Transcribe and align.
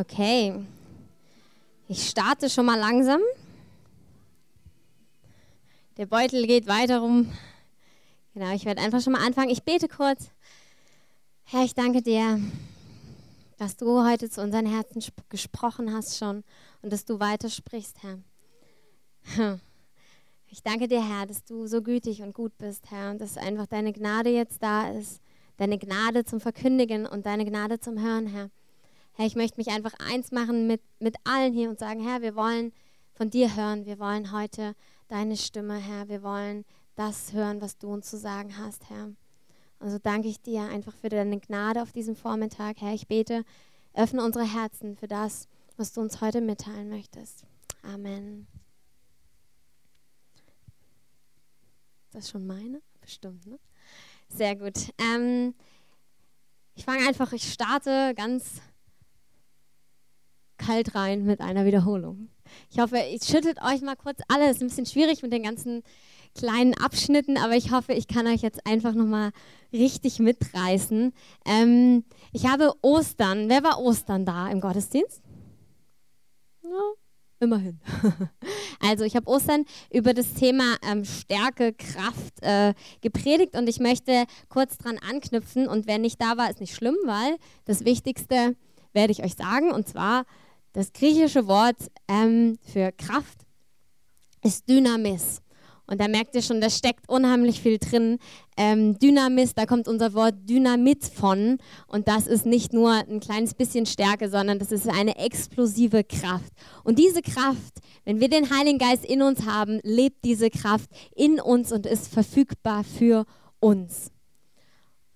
Okay. 0.00 0.54
Ich 1.86 2.08
starte 2.08 2.48
schon 2.48 2.64
mal 2.64 2.78
langsam. 2.78 3.20
Der 5.98 6.06
Beutel 6.06 6.46
geht 6.46 6.66
weiter 6.66 7.00
rum. 7.00 7.30
Genau, 8.32 8.50
ich 8.54 8.64
werde 8.64 8.80
einfach 8.80 9.02
schon 9.02 9.12
mal 9.12 9.22
anfangen. 9.22 9.50
Ich 9.50 9.62
bete 9.62 9.88
kurz. 9.88 10.30
Herr, 11.44 11.64
ich 11.64 11.74
danke 11.74 12.00
dir, 12.00 12.40
dass 13.58 13.76
du 13.76 14.02
heute 14.02 14.30
zu 14.30 14.40
unseren 14.40 14.64
Herzen 14.64 15.02
gesprochen 15.28 15.92
hast 15.92 16.16
schon 16.16 16.44
und 16.80 16.90
dass 16.90 17.04
du 17.04 17.20
weitersprichst, 17.20 17.98
Herr. 18.02 19.60
Ich 20.52 20.64
danke 20.64 20.88
dir, 20.88 21.06
Herr, 21.06 21.26
dass 21.26 21.44
du 21.44 21.68
so 21.68 21.80
gütig 21.80 22.22
und 22.22 22.34
gut 22.34 22.58
bist, 22.58 22.90
Herr, 22.90 23.12
und 23.12 23.20
dass 23.20 23.36
einfach 23.36 23.66
deine 23.66 23.92
Gnade 23.92 24.30
jetzt 24.30 24.60
da 24.60 24.90
ist. 24.90 25.20
Deine 25.58 25.78
Gnade 25.78 26.24
zum 26.24 26.40
Verkündigen 26.40 27.06
und 27.06 27.24
deine 27.24 27.44
Gnade 27.44 27.78
zum 27.78 28.02
Hören, 28.02 28.26
Herr. 28.26 28.50
Herr, 29.14 29.26
ich 29.26 29.36
möchte 29.36 29.58
mich 29.58 29.68
einfach 29.68 29.94
eins 29.98 30.30
machen 30.30 30.66
mit, 30.66 30.80
mit 30.98 31.16
allen 31.24 31.52
hier 31.52 31.68
und 31.68 31.78
sagen, 31.78 32.00
Herr, 32.06 32.22
wir 32.22 32.36
wollen 32.36 32.72
von 33.12 33.30
dir 33.30 33.54
hören. 33.54 33.84
Wir 33.84 33.98
wollen 33.98 34.32
heute 34.32 34.74
deine 35.08 35.36
Stimme, 35.36 35.76
Herr. 35.76 36.08
Wir 36.08 36.22
wollen 36.22 36.64
das 36.94 37.32
hören, 37.32 37.60
was 37.60 37.76
du 37.78 37.88
uns 37.92 38.08
zu 38.08 38.16
sagen 38.16 38.56
hast, 38.56 38.88
Herr. 38.88 39.12
Also 39.78 39.98
danke 39.98 40.28
ich 40.28 40.40
dir 40.40 40.62
einfach 40.62 40.94
für 40.94 41.08
deine 41.08 41.38
Gnade 41.40 41.82
auf 41.82 41.92
diesem 41.92 42.16
Vormittag, 42.16 42.80
Herr. 42.80 42.94
Ich 42.94 43.08
bete, 43.08 43.44
öffne 43.94 44.24
unsere 44.24 44.44
Herzen 44.44 44.96
für 44.96 45.08
das, 45.08 45.48
was 45.76 45.92
du 45.92 46.00
uns 46.00 46.20
heute 46.20 46.40
mitteilen 46.40 46.88
möchtest. 46.88 47.44
Amen. 47.82 48.46
Das 52.12 52.24
ist 52.24 52.30
schon 52.30 52.46
meine? 52.46 52.82
Bestimmt, 53.00 53.46
ne? 53.46 53.58
Sehr 54.28 54.56
gut. 54.56 54.92
Ähm, 54.98 55.54
ich 56.74 56.84
fange 56.84 57.06
einfach, 57.06 57.32
ich 57.32 57.52
starte 57.52 58.14
ganz 58.14 58.60
kalt 60.60 60.94
rein 60.94 61.24
mit 61.24 61.40
einer 61.40 61.64
Wiederholung. 61.64 62.28
Ich 62.70 62.78
hoffe, 62.78 62.98
ich 62.98 63.24
schüttelt 63.24 63.58
euch 63.62 63.80
mal 63.80 63.96
kurz 63.96 64.20
alle. 64.28 64.44
Es 64.44 64.56
ist 64.56 64.62
ein 64.62 64.68
bisschen 64.68 64.86
schwierig 64.86 65.22
mit 65.22 65.32
den 65.32 65.42
ganzen 65.42 65.82
kleinen 66.34 66.74
Abschnitten, 66.74 67.36
aber 67.38 67.56
ich 67.56 67.72
hoffe, 67.72 67.92
ich 67.92 68.06
kann 68.06 68.26
euch 68.26 68.42
jetzt 68.42 68.66
einfach 68.66 68.94
nochmal 68.94 69.30
richtig 69.72 70.18
mitreißen. 70.18 71.12
Ähm, 71.46 72.04
ich 72.32 72.46
habe 72.46 72.72
Ostern. 72.82 73.48
Wer 73.48 73.64
war 73.64 73.80
Ostern 73.80 74.24
da 74.24 74.48
im 74.48 74.60
Gottesdienst? 74.60 75.22
Ja, 76.62 76.92
immerhin. 77.40 77.80
also 78.80 79.04
ich 79.04 79.16
habe 79.16 79.28
Ostern 79.28 79.64
über 79.90 80.14
das 80.14 80.34
Thema 80.34 80.76
ähm, 80.82 81.04
Stärke, 81.04 81.72
Kraft 81.72 82.42
äh, 82.42 82.74
gepredigt 83.00 83.56
und 83.56 83.68
ich 83.68 83.80
möchte 83.80 84.24
kurz 84.48 84.78
dran 84.78 84.98
anknüpfen. 84.98 85.66
Und 85.66 85.86
wer 85.86 85.98
nicht 85.98 86.20
da 86.20 86.36
war, 86.36 86.50
ist 86.50 86.60
nicht 86.60 86.74
schlimm, 86.74 86.96
weil 87.06 87.36
das 87.64 87.84
Wichtigste 87.84 88.56
werde 88.92 89.12
ich 89.12 89.24
euch 89.24 89.34
sagen. 89.34 89.72
Und 89.72 89.88
zwar 89.88 90.24
das 90.72 90.92
griechische 90.92 91.46
Wort 91.46 91.76
ähm, 92.08 92.58
für 92.62 92.92
Kraft 92.92 93.38
ist 94.42 94.68
Dynamis. 94.68 95.42
Und 95.90 96.00
da 96.00 96.06
merkt 96.06 96.36
ihr 96.36 96.42
schon, 96.42 96.60
da 96.60 96.70
steckt 96.70 97.08
unheimlich 97.08 97.60
viel 97.60 97.78
drin. 97.78 98.18
Ähm, 98.56 98.96
Dynamis, 99.00 99.54
da 99.54 99.66
kommt 99.66 99.88
unser 99.88 100.14
Wort 100.14 100.36
Dynamit 100.48 101.04
von. 101.04 101.58
Und 101.88 102.06
das 102.06 102.28
ist 102.28 102.46
nicht 102.46 102.72
nur 102.72 102.92
ein 102.92 103.18
kleines 103.18 103.54
bisschen 103.54 103.86
Stärke, 103.86 104.30
sondern 104.30 104.60
das 104.60 104.70
ist 104.70 104.88
eine 104.88 105.16
explosive 105.16 106.04
Kraft. 106.04 106.52
Und 106.84 107.00
diese 107.00 107.22
Kraft, 107.22 107.80
wenn 108.04 108.20
wir 108.20 108.28
den 108.28 108.56
Heiligen 108.56 108.78
Geist 108.78 109.04
in 109.04 109.20
uns 109.20 109.44
haben, 109.46 109.80
lebt 109.82 110.24
diese 110.24 110.48
Kraft 110.48 110.88
in 111.16 111.40
uns 111.40 111.72
und 111.72 111.86
ist 111.86 112.06
verfügbar 112.06 112.84
für 112.84 113.24
uns. 113.58 114.12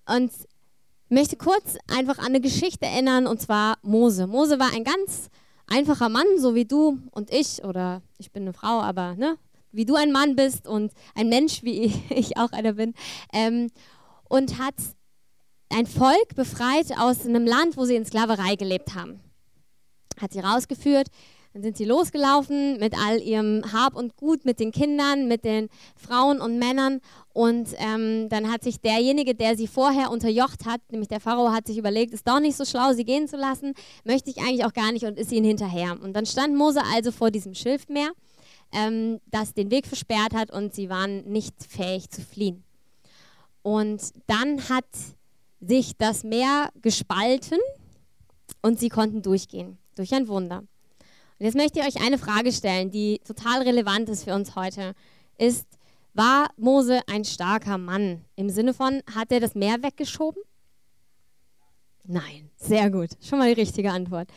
Und 0.05 0.29
ich 1.07 1.11
möchte 1.11 1.37
kurz 1.37 1.77
einfach 1.87 2.17
an 2.17 2.25
eine 2.25 2.41
Geschichte 2.41 2.85
erinnern, 2.85 3.27
und 3.27 3.39
zwar 3.39 3.77
Mose. 3.81 4.27
Mose 4.27 4.59
war 4.59 4.73
ein 4.73 4.83
ganz 4.83 5.29
einfacher 5.67 6.09
Mann, 6.09 6.25
so 6.37 6.55
wie 6.55 6.65
du 6.65 6.99
und 7.11 7.31
ich, 7.31 7.63
oder 7.63 8.01
ich 8.17 8.31
bin 8.31 8.43
eine 8.43 8.53
Frau, 8.53 8.81
aber 8.81 9.15
ne, 9.15 9.37
wie 9.71 9.85
du 9.85 9.95
ein 9.95 10.11
Mann 10.11 10.35
bist 10.35 10.67
und 10.67 10.93
ein 11.15 11.29
Mensch, 11.29 11.63
wie 11.63 11.93
ich 12.09 12.37
auch 12.37 12.51
einer 12.51 12.73
bin, 12.73 12.93
ähm, 13.33 13.69
und 14.29 14.57
hat 14.57 14.75
ein 15.69 15.87
Volk 15.87 16.35
befreit 16.35 16.97
aus 16.97 17.25
einem 17.25 17.45
Land, 17.45 17.77
wo 17.77 17.85
sie 17.85 17.95
in 17.95 18.05
Sklaverei 18.05 18.55
gelebt 18.55 18.95
haben. 18.95 19.19
Hat 20.19 20.31
sie 20.31 20.39
rausgeführt, 20.39 21.07
dann 21.55 21.63
sind 21.63 21.77
sie 21.77 21.85
losgelaufen 21.85 22.77
mit 22.79 22.93
all 22.97 23.21
ihrem 23.21 23.63
Hab 23.71 23.95
und 23.95 24.17
Gut, 24.17 24.43
mit 24.43 24.59
den 24.59 24.73
Kindern, 24.73 25.29
mit 25.29 25.45
den 25.45 25.69
Frauen 25.95 26.41
und 26.41 26.59
Männern. 26.59 26.99
Und 27.31 27.69
ähm, 27.77 28.27
dann 28.27 28.51
hat 28.51 28.61
sich 28.61 28.81
derjenige, 28.81 29.35
der 29.35 29.55
sie 29.55 29.67
vorher 29.67 30.11
unterjocht 30.11 30.65
hat, 30.65 30.81
nämlich 30.91 31.07
der 31.07 31.21
Pharao, 31.21 31.53
hat 31.53 31.67
sich 31.67 31.77
überlegt, 31.77 32.13
ist 32.13 32.27
doch 32.27 32.41
nicht 32.41 32.57
so 32.57 32.65
schlau, 32.65 32.91
sie 32.91 33.05
gehen 33.05 33.29
zu 33.29 33.37
lassen, 33.37 33.73
möchte 34.03 34.29
ich 34.29 34.39
eigentlich 34.39 34.65
auch 34.65 34.73
gar 34.73 34.91
nicht 34.91 35.05
und 35.05 35.17
ist 35.17 35.31
ihnen 35.31 35.45
hinterher. 35.45 35.97
Und 36.03 36.11
dann 36.11 36.25
stand 36.25 36.57
Mose 36.57 36.81
also 36.93 37.13
vor 37.13 37.31
diesem 37.31 37.53
Schilfmeer, 37.53 38.09
ähm, 38.73 39.21
das 39.27 39.53
den 39.53 39.71
Weg 39.71 39.87
versperrt 39.87 40.33
hat 40.33 40.51
und 40.51 40.73
sie 40.73 40.89
waren 40.89 41.23
nicht 41.23 41.55
fähig 41.63 42.09
zu 42.09 42.21
fliehen. 42.21 42.65
Und 43.61 44.01
dann 44.27 44.67
hat 44.67 44.83
sich 45.61 45.95
das 45.95 46.25
Meer 46.25 46.67
gespalten 46.81 47.59
und 48.61 48.77
sie 48.77 48.89
konnten 48.89 49.21
durchgehen, 49.21 49.77
durch 49.95 50.13
ein 50.13 50.27
Wunder. 50.27 50.65
Und 51.45 51.53
jetzt 51.53 51.61
möchte 51.61 51.79
ich 51.79 51.85
euch 51.85 52.03
eine 52.03 52.17
Frage 52.17 52.51
stellen, 52.51 52.89
die 52.89 53.21
total 53.23 53.61
relevant 53.61 54.09
ist 54.09 54.23
für 54.23 54.33
uns 54.33 54.55
heute. 54.55 54.95
Ist, 55.37 55.67
war 56.15 56.49
Mose 56.57 57.01
ein 57.05 57.23
starker 57.23 57.77
Mann? 57.77 58.25
Im 58.35 58.49
Sinne 58.49 58.73
von, 58.73 59.03
hat 59.13 59.31
er 59.31 59.41
das 59.41 59.53
Meer 59.53 59.83
weggeschoben? 59.83 60.41
Nein, 62.03 62.49
sehr 62.55 62.89
gut. 62.89 63.11
Schon 63.21 63.37
mal 63.37 63.53
die 63.53 63.61
richtige 63.61 63.91
Antwort. 63.91 64.27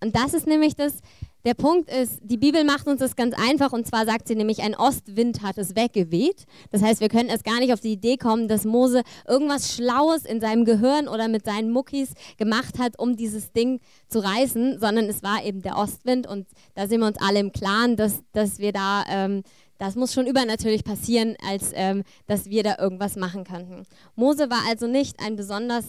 Und 0.00 0.14
das 0.14 0.34
ist 0.34 0.46
nämlich 0.46 0.76
das, 0.76 1.00
der 1.44 1.54
Punkt 1.54 1.90
ist, 1.90 2.18
die 2.22 2.36
Bibel 2.36 2.64
macht 2.64 2.86
uns 2.86 3.00
das 3.00 3.16
ganz 3.16 3.34
einfach 3.34 3.72
und 3.72 3.86
zwar 3.86 4.04
sagt 4.04 4.28
sie 4.28 4.34
nämlich, 4.34 4.62
ein 4.62 4.74
Ostwind 4.74 5.42
hat 5.42 5.56
es 5.58 5.74
weggeweht. 5.74 6.44
Das 6.70 6.82
heißt, 6.82 7.00
wir 7.00 7.08
können 7.08 7.30
erst 7.30 7.44
gar 7.44 7.60
nicht 7.60 7.72
auf 7.72 7.80
die 7.80 7.92
Idee 7.92 8.16
kommen, 8.16 8.46
dass 8.48 8.64
Mose 8.64 9.02
irgendwas 9.26 9.74
Schlaues 9.74 10.24
in 10.24 10.40
seinem 10.40 10.64
Gehirn 10.64 11.08
oder 11.08 11.28
mit 11.28 11.44
seinen 11.44 11.70
Muckis 11.70 12.12
gemacht 12.36 12.78
hat, 12.78 12.98
um 12.98 13.16
dieses 13.16 13.52
Ding 13.52 13.80
zu 14.08 14.18
reißen, 14.18 14.78
sondern 14.80 15.06
es 15.06 15.22
war 15.22 15.44
eben 15.44 15.62
der 15.62 15.76
Ostwind 15.76 16.26
und 16.26 16.46
da 16.74 16.86
sind 16.86 17.00
wir 17.00 17.06
uns 17.06 17.18
alle 17.20 17.40
im 17.40 17.52
Klaren, 17.52 17.96
dass, 17.96 18.22
dass 18.32 18.58
wir 18.58 18.72
da, 18.72 19.04
ähm, 19.08 19.42
das 19.78 19.96
muss 19.96 20.12
schon 20.12 20.26
übernatürlich 20.26 20.84
passieren, 20.84 21.36
als 21.48 21.72
ähm, 21.74 22.02
dass 22.26 22.50
wir 22.50 22.62
da 22.62 22.76
irgendwas 22.78 23.16
machen 23.16 23.44
könnten. 23.44 23.84
Mose 24.14 24.50
war 24.50 24.60
also 24.68 24.86
nicht 24.86 25.20
ein 25.20 25.36
besonders 25.36 25.86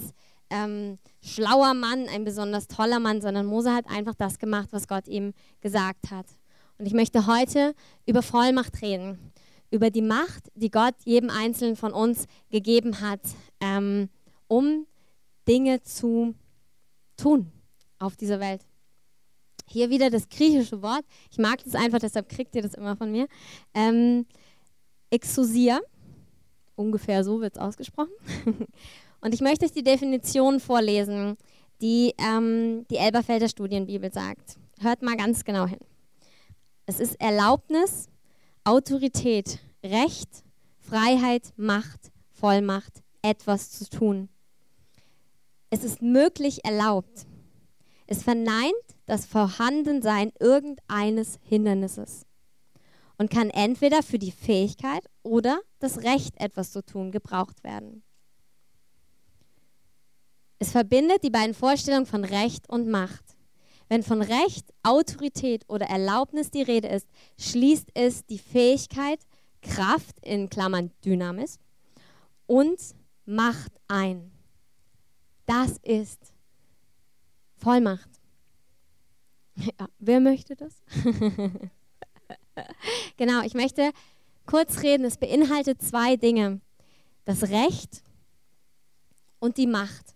ähm, 0.52 1.00
schlauer 1.22 1.74
Mann, 1.74 2.08
ein 2.08 2.24
besonders 2.24 2.68
toller 2.68 3.00
Mann, 3.00 3.22
sondern 3.22 3.46
Mose 3.46 3.74
hat 3.74 3.90
einfach 3.90 4.16
das 4.16 4.38
gemacht, 4.38 4.70
was 4.72 4.88
Gott 4.88 5.08
ihm 5.08 5.34
gesagt 5.62 6.12
hat. 6.12 6.26
Und 6.78 6.86
ich 6.86 6.94
möchte 6.94 7.28
heute 7.28 7.74
über 8.06 8.22
Vollmacht 8.22 8.82
reden, 8.82 9.32
über 9.72 9.90
die 9.90 10.02
Macht, 10.02 10.50
die 10.56 10.70
Gott 10.70 10.96
jedem 11.06 11.30
Einzelnen 11.30 11.76
von 11.76 11.94
uns 11.94 12.26
gegeben 12.50 13.02
hat, 13.02 13.22
ähm, 13.62 14.10
um 14.48 14.86
Dinge 15.48 15.82
zu 15.82 16.36
tun 17.18 17.52
auf 18.00 18.18
dieser 18.18 18.40
Welt. 18.40 18.62
Hier 19.68 19.90
wieder 19.90 20.10
das 20.10 20.28
griechische 20.28 20.82
Wort. 20.82 21.06
Ich 21.32 21.38
mag 21.38 21.64
das 21.64 21.76
einfach, 21.76 22.00
deshalb 22.00 22.28
kriegt 22.28 22.56
ihr 22.56 22.62
das 22.62 22.74
immer 22.74 22.98
von 22.98 23.12
mir. 23.12 23.28
Ähm, 23.74 24.26
Exousia, 25.10 25.80
ungefähr 26.76 27.24
so 27.24 27.40
wird 27.40 27.56
es 27.56 27.62
ausgesprochen. 27.62 28.12
Und 29.22 29.34
ich 29.34 29.42
möchte 29.42 29.66
euch 29.66 29.72
die 29.72 29.84
Definition 29.84 30.60
vorlesen, 30.60 31.38
die 31.82 32.14
ähm, 32.18 32.86
die 32.90 32.98
Elberfelder 32.98 33.48
Studienbibel 33.48 34.12
sagt. 34.12 34.58
Hört 34.80 35.04
mal 35.04 35.16
ganz 35.16 35.44
genau 35.44 35.68
hin. 35.68 35.80
Es 36.88 37.00
ist 37.00 37.20
Erlaubnis, 37.22 38.08
Autorität, 38.64 39.60
Recht, 39.84 40.44
Freiheit, 40.80 41.54
Macht, 41.56 42.12
Vollmacht, 42.32 43.02
etwas 43.22 43.72
zu 43.72 43.90
tun. 43.90 44.30
Es 45.70 45.84
ist 45.84 46.02
möglich 46.02 46.66
erlaubt. 46.66 47.26
Es 48.08 48.24
verneint 48.24 48.74
das 49.06 49.26
Vorhandensein 49.26 50.32
irgendeines 50.40 51.40
Hindernisses 51.44 52.26
und 53.18 53.30
kann 53.30 53.50
entweder 53.52 54.04
für 54.04 54.20
die 54.20 54.32
Fähigkeit 54.32 55.06
oder 55.24 55.62
das 55.80 56.00
Recht, 56.00 56.34
etwas 56.42 56.72
zu 56.72 56.84
tun, 56.84 57.12
gebraucht 57.12 57.64
werden. 57.64 58.04
Es 60.62 60.74
verbindet 60.74 61.24
die 61.24 61.32
beiden 61.32 61.56
Vorstellungen 61.56 62.06
von 62.06 62.24
Recht 62.24 62.70
und 62.70 62.88
Macht. 62.88 63.36
Wenn 63.90 64.04
von 64.04 64.22
Recht, 64.22 64.72
Autorität 64.84 65.68
oder 65.68 65.88
Erlaubnis 65.88 66.52
die 66.52 66.62
Rede 66.62 66.88
ist, 66.88 67.08
schließt 67.40 67.90
es 67.96 68.28
die 68.28 68.38
Fähigkeit, 68.38 69.20
Kraft 69.64 70.20
in 70.22 70.52
Klammern 70.52 70.92
Dynamis 71.04 71.58
und 72.46 72.80
Macht 73.26 73.72
ein. 73.88 74.32
Das 75.48 75.80
ist 75.82 76.20
Vollmacht. 77.58 78.10
Ja, 79.56 79.88
wer 79.98 80.20
möchte 80.20 80.56
das? 80.56 80.84
genau, 83.18 83.42
ich 83.44 83.56
möchte 83.56 83.92
kurz 84.46 84.84
reden. 84.84 85.06
Es 85.06 85.18
beinhaltet 85.18 85.82
zwei 85.82 86.18
Dinge. 86.18 86.62
Das 87.26 87.50
Recht 87.50 88.04
und 89.40 89.58
die 89.58 89.68
Macht. 89.68 90.11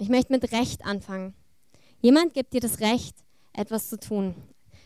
Ich 0.00 0.08
möchte 0.08 0.32
mit 0.32 0.52
Recht 0.52 0.86
anfangen. 0.86 1.34
Jemand 2.00 2.32
gibt 2.32 2.52
dir 2.52 2.60
das 2.60 2.78
Recht, 2.78 3.16
etwas 3.52 3.88
zu 3.88 3.98
tun. 3.98 4.36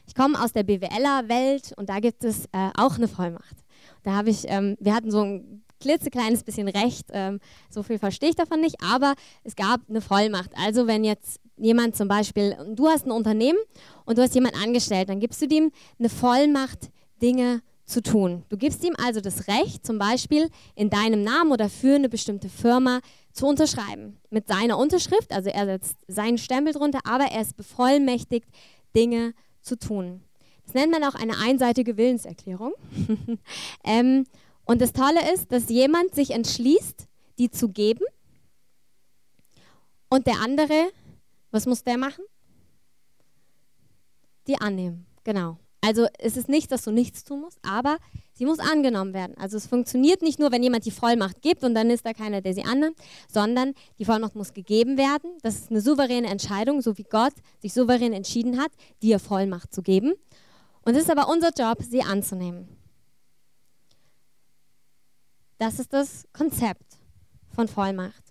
Ich 0.06 0.14
komme 0.14 0.42
aus 0.42 0.54
der 0.54 0.62
BWLer-Welt 0.62 1.74
und 1.76 1.90
da 1.90 2.00
gibt 2.00 2.24
es 2.24 2.46
äh, 2.46 2.70
auch 2.78 2.96
eine 2.96 3.08
Vollmacht. 3.08 3.56
Da 4.04 4.12
habe 4.12 4.30
ich, 4.30 4.44
ähm, 4.48 4.76
wir 4.80 4.94
hatten 4.94 5.10
so 5.10 5.20
ein 5.20 5.64
klitzekleines 5.80 6.44
bisschen 6.44 6.66
Recht, 6.66 7.08
ähm, 7.12 7.40
so 7.68 7.82
viel 7.82 7.98
verstehe 7.98 8.30
ich 8.30 8.36
davon 8.36 8.62
nicht, 8.62 8.76
aber 8.82 9.12
es 9.44 9.54
gab 9.54 9.82
eine 9.86 10.00
Vollmacht. 10.00 10.50
Also 10.56 10.86
wenn 10.86 11.04
jetzt 11.04 11.40
jemand 11.58 11.94
zum 11.94 12.08
Beispiel, 12.08 12.56
du 12.74 12.88
hast 12.88 13.04
ein 13.04 13.10
Unternehmen 13.10 13.58
und 14.06 14.16
du 14.16 14.22
hast 14.22 14.34
jemanden 14.34 14.62
angestellt, 14.62 15.10
dann 15.10 15.20
gibst 15.20 15.42
du 15.42 15.46
dem 15.46 15.72
eine 15.98 16.08
Vollmacht, 16.08 16.90
Dinge 17.20 17.60
zu 17.84 18.02
tun. 18.02 18.44
Du 18.48 18.56
gibst 18.56 18.82
ihm 18.84 18.94
also 18.96 19.20
das 19.20 19.48
Recht, 19.48 19.84
zum 19.84 19.98
Beispiel 19.98 20.48
in 20.74 20.88
deinem 20.88 21.22
Namen 21.22 21.52
oder 21.52 21.68
für 21.68 21.94
eine 21.94 22.08
bestimmte 22.08 22.48
Firma 22.48 23.00
zu 23.32 23.46
unterschreiben. 23.46 24.18
Mit 24.30 24.48
seiner 24.48 24.78
Unterschrift, 24.78 25.32
also 25.32 25.48
er 25.48 25.66
setzt 25.66 25.96
seinen 26.06 26.38
Stempel 26.38 26.72
drunter, 26.72 27.00
aber 27.04 27.24
er 27.24 27.42
ist 27.42 27.56
bevollmächtigt, 27.56 28.46
Dinge 28.94 29.34
zu 29.60 29.78
tun. 29.78 30.22
Das 30.64 30.74
nennt 30.74 30.92
man 30.92 31.04
auch 31.04 31.14
eine 31.14 31.38
einseitige 31.38 31.96
Willenserklärung. 31.96 32.72
ähm, 33.84 34.26
und 34.64 34.80
das 34.80 34.92
Tolle 34.92 35.32
ist, 35.32 35.50
dass 35.50 35.68
jemand 35.68 36.14
sich 36.14 36.30
entschließt, 36.30 37.08
die 37.38 37.50
zu 37.50 37.68
geben 37.68 38.04
und 40.08 40.26
der 40.26 40.40
andere, 40.40 40.90
was 41.50 41.66
muss 41.66 41.84
der 41.84 41.96
machen? 41.96 42.24
Die 44.46 44.60
annehmen, 44.60 45.06
genau. 45.24 45.56
Also 45.80 46.06
es 46.18 46.36
ist 46.36 46.48
nicht, 46.48 46.70
dass 46.70 46.84
du 46.84 46.90
nichts 46.90 47.24
tun 47.24 47.40
musst, 47.40 47.58
aber 47.62 47.96
sie 48.42 48.46
muss 48.46 48.58
angenommen 48.58 49.14
werden. 49.14 49.38
Also 49.38 49.56
es 49.56 49.68
funktioniert 49.68 50.20
nicht 50.20 50.40
nur, 50.40 50.50
wenn 50.50 50.64
jemand 50.64 50.84
die 50.84 50.90
Vollmacht 50.90 51.42
gibt 51.42 51.62
und 51.62 51.76
dann 51.76 51.90
ist 51.90 52.04
da 52.04 52.12
keiner, 52.12 52.40
der 52.40 52.54
sie 52.54 52.64
annimmt, 52.64 52.98
sondern 53.28 53.72
die 54.00 54.04
Vollmacht 54.04 54.34
muss 54.34 54.52
gegeben 54.52 54.98
werden. 54.98 55.30
Das 55.42 55.54
ist 55.54 55.70
eine 55.70 55.80
souveräne 55.80 56.26
Entscheidung, 56.26 56.82
so 56.82 56.98
wie 56.98 57.04
Gott 57.04 57.34
sich 57.60 57.72
souverän 57.72 58.12
entschieden 58.12 58.60
hat, 58.60 58.72
dir 59.00 59.20
Vollmacht 59.20 59.72
zu 59.72 59.80
geben. 59.80 60.14
Und 60.84 60.96
es 60.96 61.02
ist 61.04 61.10
aber 61.12 61.28
unser 61.28 61.50
Job, 61.56 61.84
sie 61.88 62.02
anzunehmen. 62.02 62.66
Das 65.58 65.78
ist 65.78 65.92
das 65.92 66.26
Konzept 66.32 66.98
von 67.54 67.68
Vollmacht. 67.68 68.24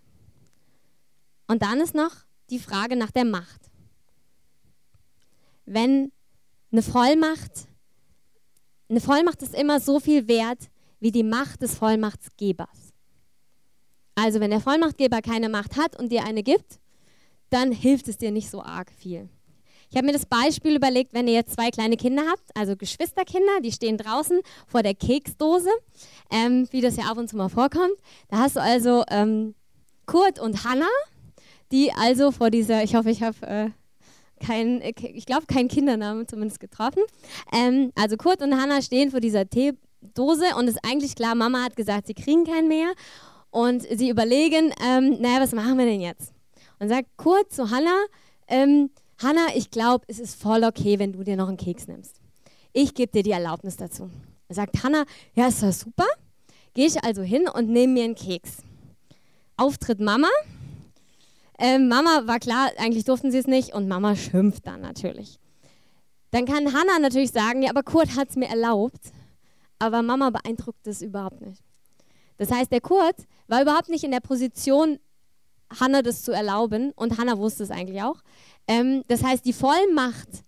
Und 1.47 1.61
dann 1.61 1.79
ist 1.79 1.95
noch 1.95 2.11
die 2.49 2.59
Frage 2.59 2.97
nach 2.97 3.11
der 3.11 3.23
Macht. 3.23 3.61
Wenn 5.63 6.11
eine 6.69 6.81
Vollmacht, 6.81 7.70
eine 8.91 8.99
Vollmacht 8.99 9.41
ist 9.41 9.55
immer 9.55 9.79
so 9.79 9.99
viel 10.01 10.27
wert 10.27 10.69
wie 10.99 11.11
die 11.11 11.23
Macht 11.23 11.61
des 11.61 11.75
Vollmachtsgebers. 11.75 12.93
Also 14.15 14.41
wenn 14.41 14.51
der 14.51 14.59
Vollmachtgeber 14.59 15.21
keine 15.21 15.47
Macht 15.47 15.77
hat 15.77 15.97
und 15.97 16.11
dir 16.11 16.25
eine 16.25 16.43
gibt, 16.43 16.79
dann 17.49 17.71
hilft 17.71 18.09
es 18.09 18.17
dir 18.17 18.31
nicht 18.31 18.49
so 18.49 18.61
arg 18.61 18.91
viel. 18.91 19.29
Ich 19.89 19.97
habe 19.97 20.05
mir 20.05 20.13
das 20.13 20.25
Beispiel 20.25 20.75
überlegt, 20.75 21.13
wenn 21.13 21.27
ihr 21.27 21.33
jetzt 21.33 21.53
zwei 21.53 21.69
kleine 21.69 21.95
Kinder 21.95 22.23
habt, 22.29 22.43
also 22.53 22.75
Geschwisterkinder, 22.75 23.61
die 23.63 23.71
stehen 23.71 23.97
draußen 23.97 24.41
vor 24.67 24.83
der 24.83 24.93
Keksdose, 24.93 25.69
ähm, 26.29 26.67
wie 26.71 26.81
das 26.81 26.97
ja 26.97 27.05
ab 27.05 27.17
und 27.17 27.29
zu 27.29 27.37
mal 27.37 27.49
vorkommt. 27.49 27.95
Da 28.29 28.39
hast 28.39 28.57
du 28.57 28.61
also 28.61 29.03
ähm, 29.09 29.55
Kurt 30.05 30.37
und 30.39 30.65
Hannah, 30.65 30.85
die 31.71 31.93
also 31.93 32.31
vor 32.31 32.51
dieser, 32.51 32.83
ich 32.83 32.95
hoffe, 32.95 33.09
ich 33.09 33.23
habe 33.23 33.47
äh, 33.47 33.69
kein, 34.41 34.81
ich 34.81 35.25
glaube, 35.25 35.45
keinen 35.45 35.67
Kindernamen 35.67 36.27
zumindest 36.27 36.59
getroffen. 36.59 37.03
Ähm, 37.53 37.91
also 37.95 38.17
Kurt 38.17 38.41
und 38.41 38.59
Hannah 38.59 38.81
stehen 38.81 39.11
vor 39.11 39.19
dieser 39.19 39.47
Teedose 39.47 40.55
und 40.57 40.67
es 40.67 40.75
ist 40.75 40.85
eigentlich 40.85 41.15
klar, 41.15 41.35
Mama 41.35 41.63
hat 41.63 41.75
gesagt, 41.75 42.07
sie 42.07 42.13
kriegen 42.13 42.43
keinen 42.43 42.67
mehr. 42.67 42.93
Und 43.51 43.81
sie 43.81 44.09
überlegen, 44.09 44.73
ähm, 44.81 45.17
naja, 45.19 45.41
was 45.41 45.51
machen 45.51 45.77
wir 45.77 45.85
denn 45.85 45.99
jetzt? 45.99 46.33
Und 46.79 46.87
sagt 46.87 47.09
Kurt 47.17 47.51
zu 47.51 47.69
Hannah, 47.69 48.05
ähm, 48.47 48.89
Hannah, 49.21 49.47
ich 49.55 49.69
glaube, 49.69 50.05
es 50.07 50.19
ist 50.19 50.41
voll 50.41 50.63
okay, 50.63 50.97
wenn 50.97 51.11
du 51.11 51.23
dir 51.23 51.35
noch 51.35 51.47
einen 51.47 51.57
Keks 51.57 51.87
nimmst. 51.87 52.21
Ich 52.73 52.93
gebe 52.93 53.11
dir 53.11 53.23
die 53.23 53.31
Erlaubnis 53.31 53.75
dazu. 53.75 54.09
Er 54.47 54.55
sagt 54.55 54.83
Hannah, 54.83 55.05
ja, 55.35 55.47
ist 55.47 55.61
das 55.61 55.81
super. 55.81 56.07
Gehe 56.73 56.87
ich 56.87 57.03
also 57.03 57.21
hin 57.21 57.47
und 57.47 57.69
nehme 57.69 57.93
mir 57.93 58.03
einen 58.05 58.15
Keks. 58.15 58.63
Auftritt 59.57 59.99
Mama 59.99 60.29
ähm, 61.61 61.87
Mama 61.87 62.23
war 62.25 62.39
klar, 62.39 62.71
eigentlich 62.77 63.03
durften 63.03 63.29
sie 63.31 63.37
es 63.37 63.45
nicht 63.45 63.75
und 63.75 63.87
Mama 63.87 64.15
schimpft 64.15 64.65
dann 64.65 64.81
natürlich. 64.81 65.39
Dann 66.31 66.45
kann 66.45 66.73
Hannah 66.73 66.97
natürlich 66.99 67.31
sagen, 67.31 67.61
ja, 67.61 67.69
aber 67.69 67.83
Kurt 67.83 68.15
hat 68.15 68.29
es 68.29 68.35
mir 68.35 68.49
erlaubt, 68.49 69.11
aber 69.77 70.01
Mama 70.01 70.31
beeindruckt 70.31 70.87
es 70.87 71.03
überhaupt 71.03 71.39
nicht. 71.41 71.61
Das 72.37 72.51
heißt, 72.51 72.71
der 72.71 72.81
Kurt 72.81 73.15
war 73.47 73.61
überhaupt 73.61 73.89
nicht 73.89 74.03
in 74.03 74.09
der 74.09 74.21
Position, 74.21 74.97
Hannah 75.79 76.01
das 76.01 76.23
zu 76.23 76.31
erlauben 76.31 76.93
und 76.95 77.19
Hannah 77.19 77.37
wusste 77.37 77.61
es 77.61 77.69
eigentlich 77.69 78.01
auch. 78.01 78.21
Ähm, 78.67 79.03
das 79.07 79.23
heißt, 79.23 79.45
die 79.45 79.53
Vollmacht, 79.53 80.43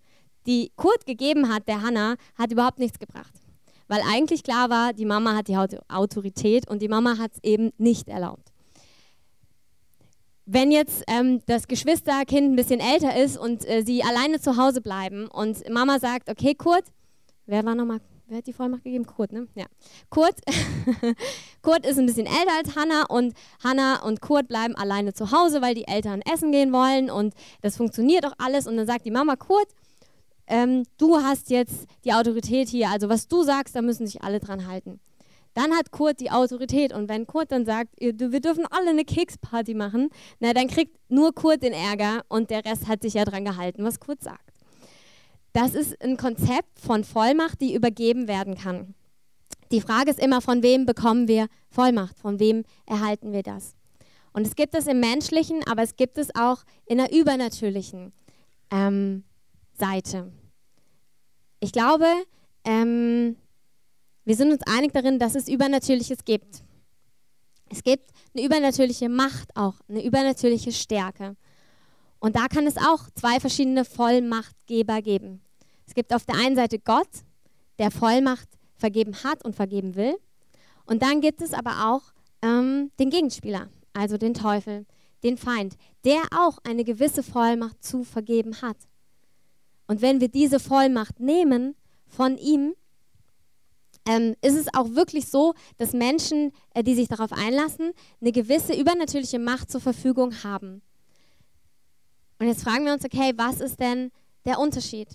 die 0.46 0.72
Kurt 0.74 1.06
gegeben 1.06 1.48
hat, 1.48 1.68
der 1.68 1.82
Hannah, 1.82 2.16
hat 2.36 2.50
überhaupt 2.50 2.80
nichts 2.80 2.98
gebracht. 2.98 3.34
Weil 3.86 4.02
eigentlich 4.02 4.42
klar 4.42 4.68
war, 4.68 4.92
die 4.92 5.04
Mama 5.04 5.36
hat 5.36 5.46
die 5.46 5.56
Autorität 5.88 6.68
und 6.68 6.82
die 6.82 6.88
Mama 6.88 7.18
hat 7.18 7.34
es 7.34 7.44
eben 7.44 7.70
nicht 7.78 8.08
erlaubt 8.08 8.53
wenn 10.46 10.70
jetzt 10.70 11.04
ähm, 11.08 11.40
das 11.46 11.68
Geschwisterkind 11.68 12.52
ein 12.52 12.56
bisschen 12.56 12.80
älter 12.80 13.16
ist 13.16 13.38
und 13.38 13.66
äh, 13.68 13.82
sie 13.82 14.02
alleine 14.02 14.40
zu 14.40 14.56
Hause 14.56 14.80
bleiben 14.80 15.26
und 15.26 15.68
Mama 15.70 15.98
sagt, 15.98 16.28
okay, 16.28 16.54
Kurt, 16.54 16.84
wer 17.46 17.64
war 17.64 17.74
nochmal, 17.74 18.00
wer 18.26 18.38
hat 18.38 18.46
die 18.46 18.52
Vollmacht 18.52 18.84
gegeben? 18.84 19.06
Kurt, 19.06 19.32
ne? 19.32 19.48
Ja. 19.54 19.66
Kurt, 20.10 20.34
Kurt 21.62 21.86
ist 21.86 21.98
ein 21.98 22.06
bisschen 22.06 22.26
älter 22.26 22.52
als 22.58 22.76
Hannah 22.76 23.06
und 23.08 23.34
Hannah 23.62 24.02
und 24.02 24.20
Kurt 24.20 24.48
bleiben 24.48 24.74
alleine 24.76 25.14
zu 25.14 25.30
Hause, 25.30 25.62
weil 25.62 25.74
die 25.74 25.88
Eltern 25.88 26.20
essen 26.20 26.52
gehen 26.52 26.72
wollen 26.72 27.10
und 27.10 27.34
das 27.62 27.76
funktioniert 27.76 28.26
auch 28.26 28.34
alles 28.38 28.66
und 28.66 28.76
dann 28.76 28.86
sagt 28.86 29.06
die 29.06 29.10
Mama, 29.10 29.36
Kurt, 29.36 29.68
ähm, 30.46 30.84
du 30.98 31.22
hast 31.22 31.48
jetzt 31.48 31.86
die 32.04 32.12
Autorität 32.12 32.68
hier, 32.68 32.90
also 32.90 33.08
was 33.08 33.28
du 33.28 33.42
sagst, 33.44 33.74
da 33.74 33.80
müssen 33.80 34.06
sich 34.06 34.22
alle 34.22 34.40
dran 34.40 34.66
halten. 34.66 35.00
Dann 35.54 35.72
hat 35.72 35.92
Kurt 35.92 36.20
die 36.20 36.30
Autorität 36.30 36.92
und 36.92 37.08
wenn 37.08 37.26
Kurt 37.26 37.52
dann 37.52 37.64
sagt, 37.64 37.90
wir 38.00 38.12
dürfen 38.12 38.66
alle 38.70 38.90
eine 38.90 39.04
Keksparty 39.04 39.74
machen, 39.74 40.10
na 40.40 40.52
dann 40.52 40.66
kriegt 40.66 40.98
nur 41.08 41.32
Kurt 41.32 41.62
den 41.62 41.72
Ärger 41.72 42.24
und 42.28 42.50
der 42.50 42.64
Rest 42.64 42.88
hat 42.88 43.02
sich 43.02 43.14
ja 43.14 43.24
dran 43.24 43.44
gehalten, 43.44 43.84
was 43.84 44.00
Kurt 44.00 44.22
sagt. 44.22 44.52
Das 45.52 45.76
ist 45.76 46.02
ein 46.02 46.16
Konzept 46.16 46.80
von 46.80 47.04
Vollmacht, 47.04 47.60
die 47.60 47.74
übergeben 47.74 48.26
werden 48.26 48.56
kann. 48.56 48.94
Die 49.70 49.80
Frage 49.80 50.10
ist 50.10 50.18
immer, 50.18 50.40
von 50.40 50.64
wem 50.64 50.84
bekommen 50.84 51.28
wir 51.28 51.46
Vollmacht? 51.70 52.18
Von 52.18 52.40
wem 52.40 52.64
erhalten 52.86 53.32
wir 53.32 53.44
das? 53.44 53.76
Und 54.32 54.46
es 54.46 54.56
gibt 54.56 54.74
es 54.74 54.88
im 54.88 54.98
menschlichen, 54.98 55.62
aber 55.66 55.82
es 55.82 55.94
gibt 55.94 56.18
es 56.18 56.34
auch 56.34 56.64
in 56.86 56.98
der 56.98 57.12
übernatürlichen 57.12 58.12
ähm, 58.72 59.22
Seite. 59.74 60.32
Ich 61.60 61.70
glaube, 61.70 62.06
ähm, 62.64 63.36
wir 64.24 64.36
sind 64.36 64.52
uns 64.52 64.62
einig 64.66 64.92
darin, 64.92 65.18
dass 65.18 65.34
es 65.34 65.48
Übernatürliches 65.48 66.24
gibt. 66.24 66.62
Es 67.70 67.82
gibt 67.82 68.10
eine 68.34 68.44
übernatürliche 68.44 69.08
Macht 69.08 69.56
auch, 69.56 69.74
eine 69.88 70.04
übernatürliche 70.04 70.72
Stärke. 70.72 71.36
Und 72.20 72.36
da 72.36 72.48
kann 72.48 72.66
es 72.66 72.76
auch 72.76 73.10
zwei 73.14 73.40
verschiedene 73.40 73.84
Vollmachtgeber 73.84 75.02
geben. 75.02 75.42
Es 75.86 75.94
gibt 75.94 76.14
auf 76.14 76.24
der 76.24 76.36
einen 76.36 76.56
Seite 76.56 76.78
Gott, 76.78 77.08
der 77.78 77.90
Vollmacht 77.90 78.48
vergeben 78.76 79.14
hat 79.24 79.44
und 79.44 79.54
vergeben 79.54 79.94
will. 79.94 80.16
Und 80.86 81.02
dann 81.02 81.20
gibt 81.20 81.42
es 81.42 81.52
aber 81.52 81.90
auch 81.90 82.12
ähm, 82.42 82.90
den 82.98 83.10
Gegenspieler, 83.10 83.68
also 83.92 84.16
den 84.16 84.34
Teufel, 84.34 84.86
den 85.22 85.36
Feind, 85.36 85.76
der 86.04 86.22
auch 86.36 86.58
eine 86.64 86.84
gewisse 86.84 87.22
Vollmacht 87.22 87.82
zu 87.82 88.04
vergeben 88.04 88.60
hat. 88.62 88.76
Und 89.86 90.00
wenn 90.02 90.20
wir 90.20 90.28
diese 90.28 90.60
Vollmacht 90.60 91.20
nehmen 91.20 91.74
von 92.06 92.38
ihm, 92.38 92.74
ähm, 94.06 94.34
ist 94.42 94.56
es 94.56 94.66
auch 94.74 94.90
wirklich 94.90 95.28
so, 95.28 95.54
dass 95.78 95.92
Menschen, 95.92 96.52
äh, 96.74 96.82
die 96.82 96.94
sich 96.94 97.08
darauf 97.08 97.32
einlassen, 97.32 97.92
eine 98.20 98.32
gewisse 98.32 98.74
übernatürliche 98.74 99.38
Macht 99.38 99.70
zur 99.70 99.80
Verfügung 99.80 100.42
haben. 100.42 100.82
Und 102.38 102.48
jetzt 102.48 102.62
fragen 102.62 102.84
wir 102.84 102.92
uns, 102.92 103.04
okay, 103.04 103.32
was 103.36 103.60
ist 103.60 103.80
denn 103.80 104.10
der 104.44 104.58
Unterschied? 104.58 105.08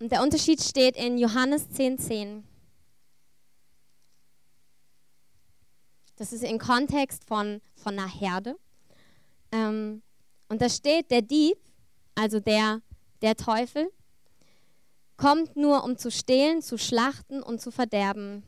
Und 0.00 0.12
der 0.12 0.22
Unterschied 0.22 0.62
steht 0.62 0.96
in 0.96 1.18
Johannes 1.18 1.68
10,10. 1.70 1.98
10. 1.98 2.44
Das 6.16 6.32
ist 6.32 6.42
im 6.42 6.58
Kontext 6.58 7.24
von, 7.24 7.60
von 7.76 7.98
einer 7.98 8.08
Herde. 8.08 8.56
Ähm, 9.52 10.02
und 10.48 10.62
da 10.62 10.68
steht, 10.68 11.10
der 11.10 11.22
Dieb, 11.22 11.58
also 12.14 12.40
der, 12.40 12.80
der 13.22 13.36
Teufel, 13.36 13.90
kommt 15.18 15.56
nur, 15.56 15.84
um 15.84 15.98
zu 15.98 16.10
stehlen, 16.10 16.62
zu 16.62 16.78
schlachten 16.78 17.42
und 17.42 17.60
zu 17.60 17.70
verderben. 17.70 18.42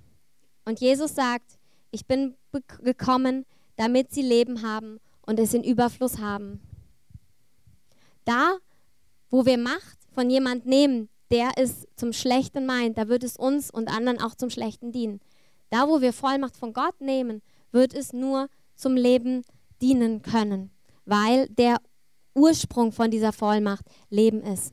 Und 0.64 0.80
Jesus 0.80 1.14
sagt, 1.14 1.58
ich 1.90 2.06
bin 2.06 2.36
gekommen, 2.82 3.44
damit 3.76 4.12
sie 4.12 4.22
Leben 4.22 4.62
haben 4.62 4.98
und 5.26 5.38
es 5.38 5.52
in 5.52 5.62
Überfluss 5.62 6.18
haben. 6.18 6.60
Da, 8.24 8.56
wo 9.28 9.44
wir 9.44 9.58
Macht 9.58 9.98
von 10.12 10.30
jemand 10.30 10.64
nehmen, 10.64 11.10
der 11.30 11.52
es 11.56 11.86
zum 11.96 12.12
Schlechten 12.12 12.64
meint, 12.64 12.96
da 12.96 13.08
wird 13.08 13.24
es 13.24 13.36
uns 13.36 13.70
und 13.70 13.88
anderen 13.88 14.20
auch 14.20 14.34
zum 14.34 14.48
Schlechten 14.50 14.92
dienen. 14.92 15.20
Da, 15.68 15.88
wo 15.88 16.00
wir 16.00 16.12
Vollmacht 16.12 16.56
von 16.56 16.72
Gott 16.72 17.00
nehmen, 17.00 17.42
wird 17.72 17.94
es 17.94 18.12
nur 18.12 18.48
zum 18.74 18.96
Leben 18.96 19.42
dienen 19.80 20.22
können. 20.22 20.70
weil 21.04 21.48
der 21.48 21.78
Ursprung 22.34 22.92
von 22.92 23.10
dieser 23.10 23.32
Vollmacht 23.32 23.84
Leben 24.10 24.42
ist. 24.42 24.72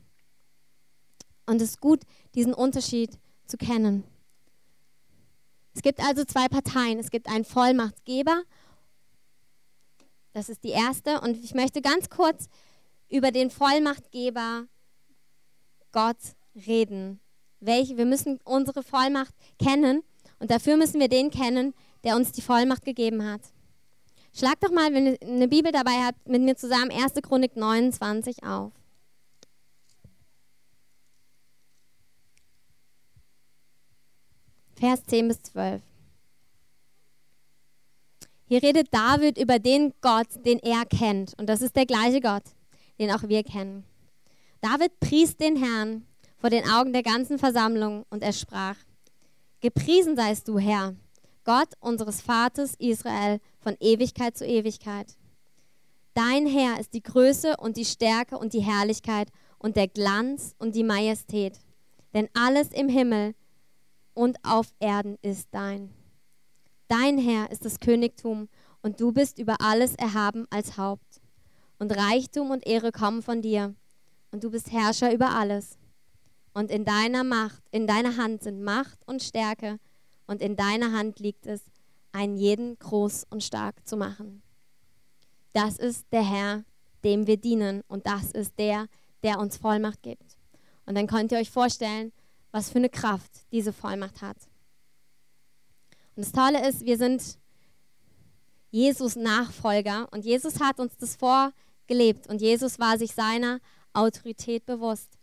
Und 1.48 1.62
es 1.62 1.72
ist 1.72 1.82
gut, 1.82 2.02
diesen 2.36 2.54
Unterschied 2.54 3.18
zu 3.48 3.58
kennen. 3.58 4.04
Es 5.74 5.82
gibt 5.82 6.00
also 6.00 6.24
zwei 6.24 6.48
Parteien. 6.48 7.00
Es 7.00 7.10
gibt 7.10 7.28
einen 7.28 7.46
Vollmachtgeber. 7.46 8.44
Das 10.34 10.50
ist 10.50 10.64
die 10.64 10.70
erste. 10.70 11.22
Und 11.22 11.44
ich 11.44 11.56
möchte 11.56 11.82
ganz 11.82 12.10
kurz 12.10 12.48
über 13.10 13.32
den 13.32 13.50
Vollmachtgeber 13.50 14.68
Gott 15.92 16.18
reden. 16.56 17.20
Welche, 17.60 17.98
wir 17.98 18.06
müssen 18.06 18.40
unsere 18.44 18.84
Vollmacht 18.84 19.34
kennen 19.58 20.04
und 20.40 20.52
dafür 20.52 20.78
müssen 20.78 21.00
wir 21.00 21.08
den 21.08 21.32
kennen, 21.32 21.74
der 22.04 22.16
uns 22.16 22.32
die 22.32 22.42
Vollmacht 22.42 22.86
gegeben 22.86 23.26
hat. 23.26 23.42
Schlag 24.34 24.60
doch 24.60 24.72
mal, 24.72 24.94
wenn 24.94 25.08
ihr 25.08 25.18
eine 25.22 25.48
Bibel 25.48 25.72
dabei 25.72 26.04
habt, 26.06 26.28
mit 26.28 26.42
mir 26.42 26.56
zusammen 26.56 26.92
1. 26.92 27.14
Chronik 27.24 27.56
29 27.56 28.44
auf. 28.44 28.72
Vers 34.80 35.04
10 35.06 35.28
bis 35.28 35.42
12. 35.42 35.82
Hier 38.46 38.62
redet 38.62 38.94
David 38.94 39.38
über 39.38 39.58
den 39.60 39.94
Gott, 40.02 40.28
den 40.46 40.60
er 40.60 40.86
kennt. 40.86 41.34
Und 41.40 41.48
das 41.48 41.62
ist 41.62 41.76
der 41.76 41.88
gleiche 41.88 42.22
Gott, 42.22 42.44
den 43.00 43.12
auch 43.12 43.24
wir 43.24 43.44
kennen. 43.44 43.84
David 44.62 45.00
pries 45.00 45.36
den 45.36 45.56
Herrn 45.56 46.06
vor 46.38 46.52
den 46.52 46.70
Augen 46.70 46.94
der 46.94 47.04
ganzen 47.04 47.40
Versammlung 47.40 48.06
und 48.10 48.22
er 48.22 48.34
sprach, 48.34 48.76
Gepriesen 49.62 50.16
seist 50.16 50.48
du, 50.48 50.60
Herr, 50.60 50.96
Gott 51.44 51.70
unseres 51.80 52.22
Vaters 52.22 52.76
Israel 52.78 53.40
von 53.60 53.76
Ewigkeit 53.80 54.38
zu 54.38 54.46
Ewigkeit. 54.46 55.18
Dein 56.14 56.46
Herr 56.46 56.80
ist 56.80 56.94
die 56.94 57.02
Größe 57.02 57.58
und 57.58 57.78
die 57.78 57.86
Stärke 57.86 58.38
und 58.38 58.54
die 58.54 58.62
Herrlichkeit 58.62 59.30
und 59.58 59.76
der 59.76 59.88
Glanz 59.88 60.54
und 60.60 60.76
die 60.76 60.84
Majestät. 60.84 61.60
Denn 62.14 62.30
alles 62.34 62.72
im 62.72 62.90
Himmel 62.90 63.34
und 64.18 64.40
auf 64.44 64.74
Erden 64.80 65.20
ist 65.22 65.50
dein. 65.52 65.94
Dein 66.88 67.20
Herr 67.20 67.52
ist 67.52 67.66
das 67.66 67.80
Königtum 67.80 68.50
und 68.82 69.00
du 69.00 69.12
bist 69.12 69.38
über 69.38 69.58
alles 69.62 69.94
erhaben 69.94 70.48
als 70.50 70.76
Haupt. 70.76 71.22
Und 71.78 71.96
Reichtum 71.96 72.50
und 72.50 72.66
Ehre 72.66 72.92
kommen 72.92 73.22
von 73.22 73.44
dir 73.44 73.76
und 74.32 74.44
du 74.44 74.50
bist 74.50 74.72
Herrscher 74.72 75.14
über 75.14 75.36
alles. 75.36 75.78
Und 76.54 76.72
in 76.72 76.84
deiner 76.84 77.24
Macht, 77.24 77.62
in 77.70 77.86
deiner 77.86 78.18
Hand 78.18 78.42
sind 78.42 78.64
Macht 78.64 78.98
und 79.06 79.22
Stärke 79.22 79.78
und 80.26 80.42
in 80.42 80.56
deiner 80.56 80.94
Hand 80.94 81.20
liegt 81.20 81.46
es, 81.46 81.62
einen 82.12 82.38
jeden 82.38 82.80
groß 82.80 83.28
und 83.30 83.44
stark 83.44 83.88
zu 83.88 83.98
machen. 83.98 84.42
Das 85.54 85.78
ist 85.78 86.08
der 86.12 86.24
Herr, 86.24 86.64
dem 87.04 87.28
wir 87.28 87.38
dienen 87.38 87.84
und 87.88 88.08
das 88.08 88.32
ist 88.32 88.58
der, 88.58 88.88
der 89.22 89.38
uns 89.38 89.58
Vollmacht 89.58 90.02
gibt. 90.02 90.38
Und 90.88 90.96
dann 90.96 91.06
könnt 91.06 91.32
ihr 91.32 91.38
euch 91.38 91.52
vorstellen, 91.52 92.12
was 92.52 92.70
für 92.70 92.78
eine 92.78 92.90
Kraft 92.90 93.32
diese 93.52 93.74
Vollmacht 93.74 94.22
hat. 94.22 94.38
Und 96.16 96.26
das 96.26 96.32
Tolle 96.32 96.68
ist, 96.68 96.82
wir 96.86 96.98
sind 96.98 97.38
Jesus 98.72 99.16
Nachfolger 99.16 100.08
und 100.12 100.26
Jesus 100.26 100.60
hat 100.60 100.80
uns 100.80 100.98
das 100.98 101.16
vorgelebt 101.16 102.28
und 102.28 102.42
Jesus 102.42 102.80
war 102.80 102.98
sich 102.98 103.14
seiner 103.14 103.60
Autorität 103.94 104.66
bewusst. 104.66 105.18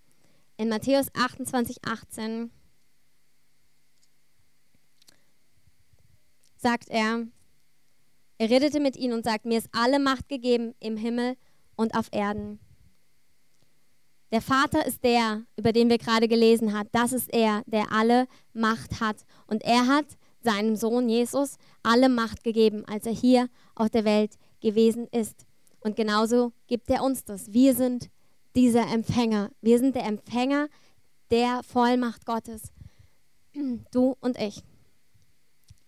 In 0.57 0.69
Matthäus 0.69 1.09
28, 1.15 1.85
18 1.85 2.51
sagt 6.57 6.89
er, 6.89 7.27
er 8.39 8.51
redete 8.51 8.81
mit 8.81 8.97
ihnen 8.97 9.13
und 9.13 9.25
sagt, 9.25 9.45
mir 9.45 9.59
ist 9.59 9.69
alle 9.73 9.99
Macht 9.99 10.29
gegeben 10.29 10.75
im 10.81 10.97
Himmel 10.97 11.37
und 11.77 11.95
auf 11.95 12.09
Erden. 12.13 12.59
Der 14.33 14.41
Vater 14.41 14.85
ist 14.87 15.05
der, 15.05 15.43
über 15.57 15.73
den 15.73 15.89
wir 15.89 15.99
gerade 15.99 16.29
gelesen 16.29 16.77
haben. 16.77 16.89
Das 16.93 17.13
ist 17.13 17.33
er, 17.33 17.63
der 17.67 17.93
alle 17.93 18.27
Macht 18.53 19.01
hat. 19.01 19.25
Und 19.47 19.63
er 19.63 19.87
hat 19.87 20.07
seinem 20.43 20.77
Sohn 20.77 21.09
Jesus 21.09 21.57
alle 21.83 22.09
Macht 22.09 22.45
gegeben, 22.45 22.85
als 22.87 23.07
er 23.07 23.13
hier 23.13 23.49
auf 23.75 23.91
der 23.91 24.05
Welt 24.05 24.33
gewesen 24.61 25.07
ist. 25.09 25.47
Und 25.81 25.97
genauso 25.97 26.53
gibt 26.67 26.91
er 26.91 27.03
uns 27.03 27.25
das. 27.25 27.53
Wir 27.53 27.75
sind 27.75 28.11
dieser 28.55 28.87
Empfänger. 28.93 29.51
Wir 29.61 29.79
sind 29.79 29.95
der 29.95 30.07
Empfänger 30.07 30.69
der 31.31 31.63
Vollmacht 31.63 32.27
Gottes. 32.27 32.73
Du 33.91 34.17
und 34.21 34.39
ich. 34.39 34.63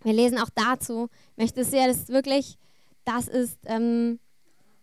Wir 0.02 0.12
lesen 0.12 0.38
auch 0.38 0.50
dazu, 0.54 1.08
ich 1.32 1.36
möchte 1.36 1.64
sehr, 1.64 1.88
dass 1.88 2.08
wirklich 2.08 2.58
das 3.04 3.26
ist, 3.26 3.58
ähm, 3.64 4.20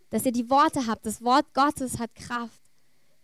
dass 0.09 0.25
ihr 0.25 0.31
die 0.31 0.49
Worte 0.49 0.85
habt. 0.87 1.05
Das 1.05 1.23
Wort 1.23 1.53
Gottes 1.53 1.99
hat 1.99 2.13
Kraft 2.15 2.62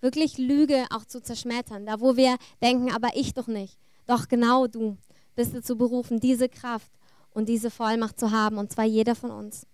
wirklich 0.01 0.37
Lüge 0.37 0.85
auch 0.89 1.05
zu 1.05 1.21
zerschmettern. 1.21 1.85
Da, 1.85 1.99
wo 1.99 2.15
wir 2.15 2.37
denken, 2.61 2.91
aber 2.91 3.09
ich 3.15 3.33
doch 3.33 3.47
nicht. 3.47 3.77
Doch 4.05 4.27
genau 4.27 4.67
du 4.67 4.97
bist 5.35 5.53
dazu 5.53 5.77
berufen, 5.77 6.19
diese 6.19 6.49
Kraft 6.49 6.91
und 7.31 7.47
diese 7.47 7.71
Vollmacht 7.71 8.19
zu 8.19 8.31
haben, 8.31 8.57
und 8.57 8.71
zwar 8.71 8.85
jeder 8.85 9.15
von 9.15 9.31
uns. 9.31 9.65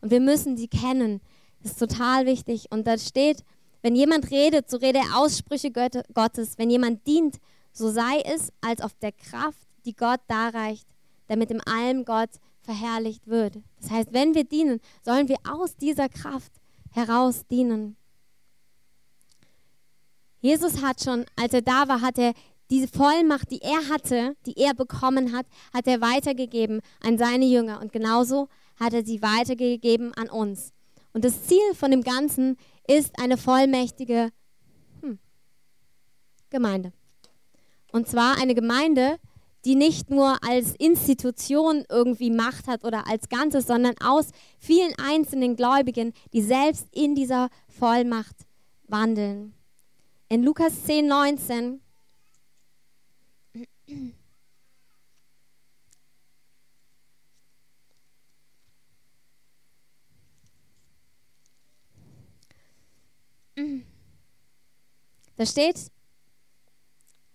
Und 0.00 0.10
wir 0.10 0.20
müssen 0.20 0.56
sie 0.56 0.68
kennen. 0.68 1.20
Das 1.62 1.72
ist 1.72 1.78
total 1.78 2.26
wichtig. 2.26 2.66
Und 2.70 2.86
da 2.86 2.98
steht, 2.98 3.44
wenn 3.82 3.94
jemand 3.94 4.30
redet, 4.30 4.70
so 4.70 4.78
rede 4.78 4.98
er 4.98 5.18
Aussprüche 5.18 5.70
Gottes. 5.70 6.58
Wenn 6.58 6.70
jemand 6.70 7.06
dient, 7.06 7.38
so 7.72 7.90
sei 7.90 8.20
es 8.24 8.52
als 8.60 8.80
auf 8.80 8.94
der 8.94 9.12
Kraft, 9.12 9.68
die 9.84 9.94
Gott 9.94 10.20
darreicht, 10.28 10.86
damit 11.28 11.50
im 11.50 11.60
allem 11.66 12.04
Gott 12.04 12.30
verherrlicht 12.60 13.26
wird. 13.26 13.58
Das 13.80 13.90
heißt, 13.90 14.12
wenn 14.12 14.34
wir 14.34 14.44
dienen, 14.44 14.80
sollen 15.04 15.28
wir 15.28 15.38
aus 15.48 15.76
dieser 15.76 16.08
Kraft 16.08 16.52
heraus 16.90 17.46
dienen. 17.46 17.96
Jesus 20.42 20.82
hat 20.82 21.02
schon, 21.02 21.24
als 21.36 21.54
er 21.54 21.62
da 21.62 21.88
war, 21.88 22.00
hat 22.00 22.18
er 22.18 22.34
diese 22.68 22.88
Vollmacht, 22.88 23.50
die 23.50 23.62
er 23.62 23.88
hatte, 23.88 24.36
die 24.44 24.56
er 24.56 24.74
bekommen 24.74 25.32
hat, 25.32 25.46
hat 25.72 25.86
er 25.86 26.00
weitergegeben 26.00 26.80
an 27.00 27.16
seine 27.16 27.44
Jünger. 27.44 27.80
Und 27.80 27.92
genauso 27.92 28.48
hat 28.78 28.92
er 28.92 29.04
sie 29.04 29.22
weitergegeben 29.22 30.12
an 30.14 30.28
uns. 30.28 30.72
Und 31.12 31.24
das 31.24 31.44
Ziel 31.44 31.74
von 31.74 31.90
dem 31.90 32.02
Ganzen 32.02 32.56
ist 32.88 33.18
eine 33.20 33.36
vollmächtige 33.36 34.30
hm, 35.00 35.18
Gemeinde. 36.50 36.92
Und 37.92 38.08
zwar 38.08 38.38
eine 38.38 38.54
Gemeinde, 38.54 39.18
die 39.64 39.76
nicht 39.76 40.10
nur 40.10 40.42
als 40.42 40.74
Institution 40.76 41.84
irgendwie 41.88 42.30
Macht 42.30 42.66
hat 42.66 42.84
oder 42.84 43.06
als 43.06 43.28
Ganzes, 43.28 43.68
sondern 43.68 43.94
aus 44.02 44.30
vielen 44.58 44.92
einzelnen 44.98 45.54
Gläubigen, 45.54 46.12
die 46.32 46.42
selbst 46.42 46.88
in 46.90 47.14
dieser 47.14 47.48
Vollmacht 47.68 48.34
wandeln. 48.88 49.54
In 50.32 50.44
Lukas 50.44 50.72
10, 50.84 51.08
19 51.08 51.82
Da 65.36 65.44
steht, 65.44 65.90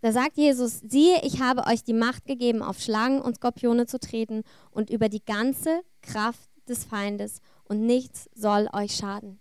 da 0.01 0.12
sagt 0.12 0.38
Jesus, 0.38 0.80
siehe, 0.80 1.22
ich 1.22 1.39
habe 1.39 1.68
euch 1.68 1.84
die 1.84 1.94
Macht 1.94 2.25
gegeben, 2.25 2.63
auf 2.63 2.80
Schlangen 2.80 3.22
und 3.22 3.36
Skorpione 3.36 3.86
zu 3.86 4.00
treten 4.00 4.42
und 4.72 4.89
über 4.89 5.08
die 5.08 5.24
ganze 5.24 5.84
Kraft 6.01 6.50
des 6.68 6.84
Feindes 6.84 7.42
und 7.66 7.86
nichts 7.86 8.27
soll 8.34 8.68
euch 8.74 8.96
schaden. 8.96 9.38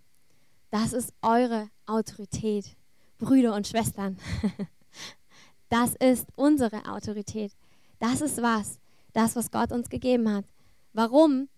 Das 0.69 0.93
ist 0.93 1.11
eure 1.23 1.71
Autorität. 1.87 2.76
Brüder 3.17 3.55
und 3.55 3.67
Schwestern. 3.67 4.17
Das 5.69 5.95
ist 5.95 6.27
unsere 6.35 6.89
Autorität. 6.89 7.51
Das 7.99 8.21
ist 8.21 8.41
was, 8.41 8.79
das, 9.13 9.35
was 9.35 9.51
Gott 9.51 9.71
uns 9.71 9.89
gegeben 9.89 10.31
hat. 10.33 10.45
Warum? 10.93 11.49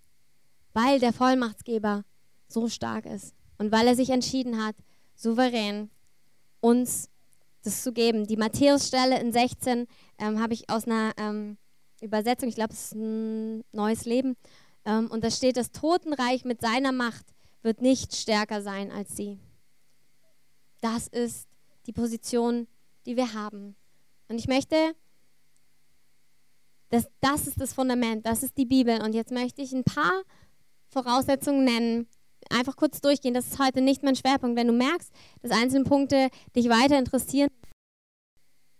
Weil 0.74 1.00
der 1.00 1.14
Vollmachtsgeber 1.14 2.04
so 2.48 2.68
stark 2.70 3.06
ist 3.06 3.36
und 3.58 3.72
weil 3.72 3.88
er 3.88 3.96
sich 3.96 4.10
entschieden 4.10 4.64
hat, 4.64 4.76
souverän 5.16 5.90
uns 6.62 7.10
das 7.64 7.84
zu 7.84 7.92
geben. 7.94 8.26
Die 8.26 8.38
Matthäus-Stelle 8.38 9.20
in 9.20 9.32
16 9.32 9.86
ähm, 10.18 10.42
habe 10.42 10.54
ich 10.54 10.70
aus 10.70 10.86
einer 10.86 11.12
ähm, 11.18 11.58
Übersetzung, 12.02 12.50
ich 12.50 12.56
glaube, 12.56 12.74
es 12.74 12.86
ist 12.86 12.96
ein 12.96 13.64
neues 13.72 14.06
Leben. 14.06 14.38
Ähm, 14.86 15.12
und 15.12 15.24
da 15.24 15.30
steht, 15.30 15.58
das 15.58 15.72
Totenreich 15.72 16.46
mit 16.46 16.62
seiner 16.62 16.94
Macht 16.94 17.26
wird 17.62 17.82
nicht 17.82 18.16
stärker 18.16 18.62
sein 18.62 18.92
als 18.92 19.16
sie. 19.16 19.38
Das 20.82 21.08
ist 21.08 21.49
die 21.90 21.94
Position, 21.94 22.68
die 23.08 23.18
wir 23.18 23.34
haben. 23.34 23.76
Und 24.28 24.38
ich 24.38 24.48
möchte, 24.48 24.76
das, 26.90 27.08
das 27.20 27.48
ist 27.48 27.60
das 27.60 27.74
Fundament, 27.74 28.28
das 28.28 28.44
ist 28.44 28.56
die 28.60 28.68
Bibel. 28.68 29.02
Und 29.02 29.16
jetzt 29.16 29.32
möchte 29.32 29.64
ich 29.64 29.74
ein 29.74 29.84
paar 29.84 30.22
Voraussetzungen 30.90 31.64
nennen, 31.64 32.08
einfach 32.52 32.76
kurz 32.76 33.02
durchgehen. 33.02 33.34
Das 33.34 33.48
ist 33.48 33.60
heute 33.60 33.82
nicht 33.82 34.04
mein 34.04 34.16
Schwerpunkt. 34.16 34.56
Wenn 34.56 34.68
du 34.68 34.74
merkst, 34.74 35.12
dass 35.42 35.50
einzelne 35.52 35.84
Punkte 35.84 36.30
dich 36.56 36.70
weiter 36.70 37.00
interessieren, 37.00 37.50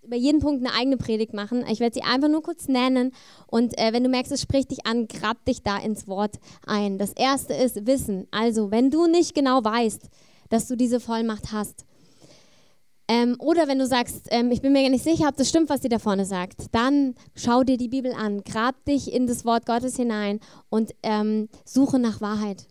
über 0.04 0.16
jeden 0.16 0.40
Punkt 0.40 0.64
eine 0.64 0.76
eigene 0.76 0.98
Predigt 0.98 1.34
machen. 1.34 1.66
Ich 1.68 1.80
werde 1.80 1.96
sie 1.96 2.04
einfach 2.04 2.30
nur 2.30 2.44
kurz 2.44 2.68
nennen. 2.68 3.12
Und 3.48 3.76
äh, 3.80 3.92
wenn 3.92 4.04
du 4.04 4.10
merkst, 4.10 4.32
es 4.32 4.42
spricht 4.42 4.70
dich 4.70 4.86
an, 4.86 5.08
grab 5.08 5.44
dich 5.46 5.64
da 5.64 5.78
ins 5.78 6.08
Wort 6.08 6.36
ein. 6.66 7.00
Das 7.00 7.14
erste 7.14 7.56
ist 7.56 7.88
Wissen. 7.88 8.28
Also, 8.30 8.70
wenn 8.70 8.92
du 8.92 9.08
nicht 9.08 9.34
genau 9.34 9.64
weißt, 9.64 10.10
dass 10.50 10.68
du 10.68 10.78
diese 10.78 11.00
Vollmacht 11.00 11.52
hast, 11.52 11.86
ähm, 13.10 13.36
oder 13.40 13.68
wenn 13.68 13.80
du 13.80 13.88
sagst, 13.88 14.28
ähm, 14.30 14.52
ich 14.52 14.62
bin 14.62 14.72
mir 14.72 14.88
nicht 14.88 15.04
sicher, 15.04 15.28
ob 15.28 15.36
das 15.36 15.50
stimmt, 15.50 15.70
was 15.70 15.82
sie 15.82 15.90
da 15.90 15.98
vorne 15.98 16.26
sagt, 16.26 16.68
dann 16.74 17.16
schau 17.34 17.64
dir 17.64 17.76
die 17.76 17.88
Bibel 17.88 18.14
an, 18.14 18.44
grab 18.44 18.86
dich 18.86 19.12
in 19.12 19.26
das 19.26 19.46
Wort 19.46 19.66
Gottes 19.66 19.96
hinein 19.96 20.40
und 20.70 20.94
ähm, 21.02 21.50
suche 21.66 21.98
nach 21.98 22.22
Wahrheit. 22.22 22.68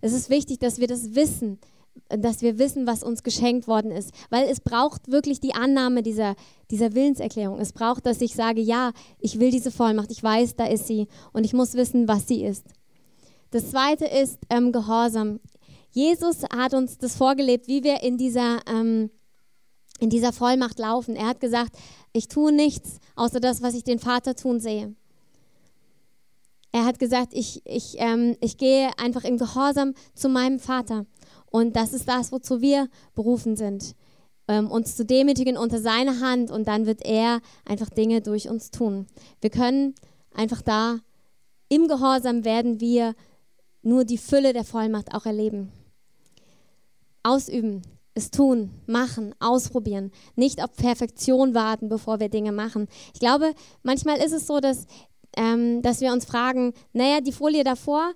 Es 0.00 0.12
ist 0.12 0.30
wichtig, 0.30 0.60
dass 0.60 0.78
wir 0.78 0.86
das 0.86 1.16
wissen, 1.16 1.58
dass 2.08 2.40
wir 2.40 2.60
wissen, 2.60 2.86
was 2.86 3.02
uns 3.02 3.24
geschenkt 3.24 3.66
worden 3.66 3.90
ist, 3.90 4.12
weil 4.30 4.48
es 4.48 4.60
braucht 4.60 5.10
wirklich 5.10 5.40
die 5.40 5.54
Annahme 5.54 6.04
dieser, 6.04 6.36
dieser 6.70 6.94
Willenserklärung. 6.94 7.58
Es 7.58 7.72
braucht, 7.72 8.06
dass 8.06 8.20
ich 8.20 8.36
sage, 8.36 8.60
ja, 8.60 8.92
ich 9.18 9.40
will 9.40 9.50
diese 9.50 9.72
Vollmacht, 9.72 10.12
ich 10.12 10.22
weiß, 10.22 10.54
da 10.54 10.66
ist 10.66 10.86
sie 10.86 11.08
und 11.32 11.44
ich 11.44 11.52
muss 11.52 11.74
wissen, 11.74 12.06
was 12.06 12.28
sie 12.28 12.44
ist. 12.44 12.64
Das 13.50 13.72
zweite 13.72 14.04
ist 14.04 14.38
ähm, 14.50 14.70
Gehorsam. 14.70 15.40
Jesus 15.90 16.44
hat 16.44 16.74
uns 16.74 16.96
das 16.98 17.16
vorgelebt, 17.16 17.66
wie 17.66 17.82
wir 17.82 18.04
in 18.04 18.16
dieser 18.16 18.60
ähm, 18.68 19.10
in 20.00 20.10
dieser 20.10 20.32
Vollmacht 20.32 20.78
laufen. 20.78 21.14
Er 21.14 21.26
hat 21.26 21.40
gesagt, 21.40 21.76
ich 22.12 22.28
tue 22.28 22.52
nichts 22.52 22.98
außer 23.16 23.40
das, 23.40 23.62
was 23.62 23.74
ich 23.74 23.84
den 23.84 23.98
Vater 23.98 24.34
tun 24.34 24.60
sehe. 24.60 24.94
Er 26.72 26.84
hat 26.84 26.98
gesagt, 26.98 27.32
ich, 27.34 27.62
ich, 27.64 27.96
ähm, 27.98 28.36
ich 28.40 28.56
gehe 28.56 28.90
einfach 28.98 29.24
im 29.24 29.38
Gehorsam 29.38 29.94
zu 30.14 30.28
meinem 30.28 30.58
Vater. 30.58 31.06
Und 31.50 31.74
das 31.76 31.92
ist 31.92 32.08
das, 32.08 32.32
wozu 32.32 32.60
wir 32.60 32.88
berufen 33.14 33.56
sind. 33.56 33.94
Ähm, 34.46 34.70
uns 34.70 34.96
zu 34.96 35.04
demütigen 35.04 35.56
unter 35.56 35.80
seine 35.80 36.20
Hand 36.20 36.50
und 36.50 36.68
dann 36.68 36.86
wird 36.86 37.04
er 37.04 37.40
einfach 37.64 37.90
Dinge 37.90 38.20
durch 38.20 38.48
uns 38.48 38.70
tun. 38.70 39.06
Wir 39.40 39.50
können 39.50 39.94
einfach 40.32 40.62
da 40.62 41.00
im 41.68 41.86
Gehorsam 41.86 42.44
werden 42.44 42.80
wir 42.80 43.14
nur 43.82 44.04
die 44.04 44.18
Fülle 44.18 44.52
der 44.52 44.64
Vollmacht 44.64 45.14
auch 45.14 45.24
erleben. 45.24 45.70
Ausüben, 47.22 47.82
es 48.14 48.30
tun, 48.30 48.70
machen, 48.86 49.34
ausprobieren, 49.38 50.10
nicht 50.36 50.62
auf 50.62 50.74
Perfektion 50.74 51.54
warten, 51.54 51.88
bevor 51.88 52.20
wir 52.20 52.28
Dinge 52.28 52.52
machen. 52.52 52.88
Ich 53.14 53.20
glaube, 53.20 53.54
manchmal 53.82 54.18
ist 54.18 54.32
es 54.32 54.46
so, 54.46 54.60
dass, 54.60 54.86
ähm, 55.36 55.82
dass 55.82 56.00
wir 56.00 56.12
uns 56.12 56.24
fragen, 56.24 56.72
naja, 56.92 57.20
die 57.20 57.32
Folie 57.32 57.64
davor, 57.64 58.12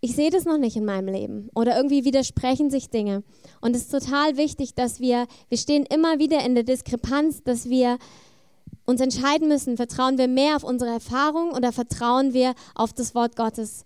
ich 0.00 0.14
sehe 0.14 0.30
das 0.30 0.44
noch 0.44 0.58
nicht 0.58 0.76
in 0.76 0.84
meinem 0.84 1.12
Leben 1.12 1.50
oder 1.54 1.76
irgendwie 1.76 2.04
widersprechen 2.04 2.70
sich 2.70 2.90
Dinge. 2.90 3.24
Und 3.60 3.74
es 3.74 3.82
ist 3.82 3.90
total 3.90 4.36
wichtig, 4.36 4.74
dass 4.74 5.00
wir, 5.00 5.26
wir 5.48 5.58
stehen 5.58 5.84
immer 5.86 6.18
wieder 6.18 6.44
in 6.44 6.54
der 6.54 6.64
Diskrepanz, 6.64 7.42
dass 7.42 7.68
wir 7.68 7.98
uns 8.86 9.00
entscheiden 9.00 9.48
müssen, 9.48 9.76
vertrauen 9.76 10.18
wir 10.18 10.28
mehr 10.28 10.56
auf 10.56 10.64
unsere 10.64 10.90
Erfahrung 10.90 11.50
oder 11.52 11.72
vertrauen 11.72 12.32
wir 12.32 12.54
auf 12.74 12.92
das 12.92 13.14
Wort 13.14 13.36
Gottes. 13.36 13.84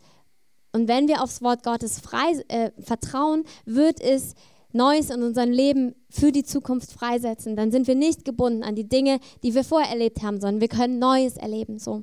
Und 0.72 0.86
wenn 0.86 1.08
wir 1.08 1.22
aufs 1.22 1.42
Wort 1.42 1.62
Gottes 1.62 1.98
frei, 1.98 2.32
äh, 2.48 2.70
vertrauen, 2.80 3.44
wird 3.64 4.00
es 4.00 4.34
Neues 4.74 5.10
in 5.10 5.22
unserem 5.22 5.50
Leben 5.50 5.94
für 6.10 6.32
die 6.32 6.44
Zukunft 6.44 6.92
freisetzen. 6.92 7.56
Dann 7.56 7.70
sind 7.70 7.86
wir 7.86 7.94
nicht 7.94 8.24
gebunden 8.24 8.62
an 8.62 8.74
die 8.74 8.88
Dinge, 8.88 9.18
die 9.42 9.54
wir 9.54 9.64
vorher 9.64 9.90
erlebt 9.90 10.22
haben, 10.22 10.40
sondern 10.40 10.60
wir 10.60 10.68
können 10.68 10.98
Neues 10.98 11.36
erleben. 11.36 11.78
So. 11.78 12.02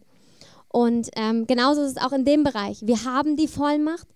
Und 0.71 1.09
ähm, 1.15 1.47
genauso 1.47 1.81
ist 1.81 1.97
es 1.97 2.03
auch 2.03 2.11
in 2.11 2.25
dem 2.25 2.43
Bereich. 2.43 2.81
Wir 2.85 3.03
haben 3.03 3.35
die 3.35 3.47
Vollmacht, 3.47 4.07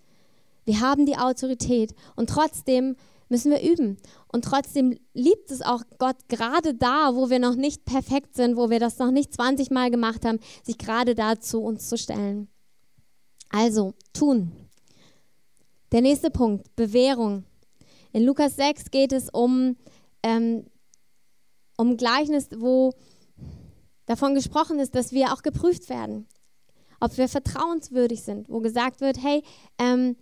wir 0.66 0.80
haben 0.80 1.06
die 1.06 1.18
Autorität 1.18 1.94
und 2.16 2.30
trotzdem 2.30 2.96
müssen 3.30 3.52
wir 3.52 3.62
üben. 3.62 3.98
Und 4.32 4.46
trotzdem 4.46 4.98
liebt 5.14 5.50
es 5.50 5.62
auch 5.62 5.82
Gott 5.98 6.18
gerade 6.30 6.76
da, 6.76 7.16
wo 7.16 7.30
wir 7.30 7.40
noch 7.40 7.56
nicht 7.56 7.84
perfekt 7.86 8.36
sind, 8.36 8.56
wo 8.56 8.70
wir 8.70 8.80
das 8.80 9.00
noch 9.00 9.12
nicht 9.12 9.34
20 9.34 9.72
Mal 9.72 9.90
gemacht 9.90 10.26
haben, 10.26 10.40
sich 10.64 10.78
gerade 10.78 11.16
da 11.16 11.40
zu 11.40 11.62
uns 11.62 11.90
zu 11.90 11.98
stellen. 11.98 12.48
Also, 13.50 13.94
tun. 14.14 14.52
Der 15.92 16.02
nächste 16.02 16.32
Punkt, 16.32 16.76
Bewährung. 16.76 17.46
In 18.14 18.24
Lukas 18.24 18.56
6 18.56 18.92
geht 18.92 19.12
es 19.12 19.30
um, 19.30 19.76
ähm, 20.22 20.68
um 21.78 21.98
Gleichnis, 21.98 22.48
wo 22.56 22.94
davon 24.06 24.36
gesprochen 24.36 24.80
ist, 24.80 24.94
dass 24.94 25.12
wir 25.12 25.34
auch 25.34 25.42
geprüft 25.42 25.90
werden, 25.90 26.28
ob 27.00 27.18
wir 27.18 27.28
vertrauenswürdig 27.28 28.22
sind, 28.22 28.50
wo 28.50 28.60
gesagt 28.60 29.02
wird, 29.02 29.18
hey, 29.22 29.44
ähm, 29.80 30.16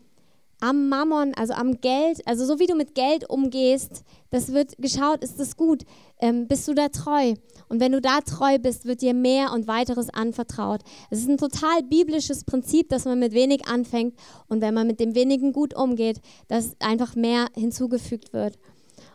am 0.62 0.88
Mammon, 0.90 1.34
also 1.36 1.54
am 1.54 1.82
Geld, 1.82 2.26
also 2.26 2.46
so 2.46 2.60
wie 2.60 2.68
du 2.68 2.76
mit 2.76 2.96
Geld 2.96 3.30
umgehst, 3.30 4.04
das 4.30 4.54
wird 4.54 4.78
geschaut, 4.78 5.24
ist 5.24 5.40
das 5.40 5.58
gut, 5.58 5.84
ähm, 6.22 6.48
bist 6.48 6.68
du 6.68 6.74
da 6.74 6.88
treu? 6.88 7.34
Und 7.68 7.80
wenn 7.80 7.92
du 7.92 8.00
da 8.00 8.22
treu 8.22 8.58
bist, 8.60 8.86
wird 8.86 9.02
dir 9.02 9.14
mehr 9.14 9.52
und 9.52 9.68
weiteres 9.68 10.10
anvertraut. 10.10 10.82
Es 11.10 11.20
ist 11.20 11.30
ein 11.30 11.38
total 11.38 11.84
biblisches 11.84 12.44
Prinzip, 12.44 12.90
dass 12.90 13.06
man 13.06 13.20
mit 13.20 13.34
wenig 13.34 13.68
anfängt 13.68 14.16
und 14.48 14.62
wenn 14.62 14.74
man 14.74 14.88
mit 14.88 15.00
dem 15.00 15.16
wenigen 15.16 15.52
gut 15.52 15.74
umgeht, 15.74 16.22
dass 16.48 16.76
einfach 16.80 17.16
mehr 17.16 17.48
hinzugefügt 17.56 18.32
wird. 18.32 18.58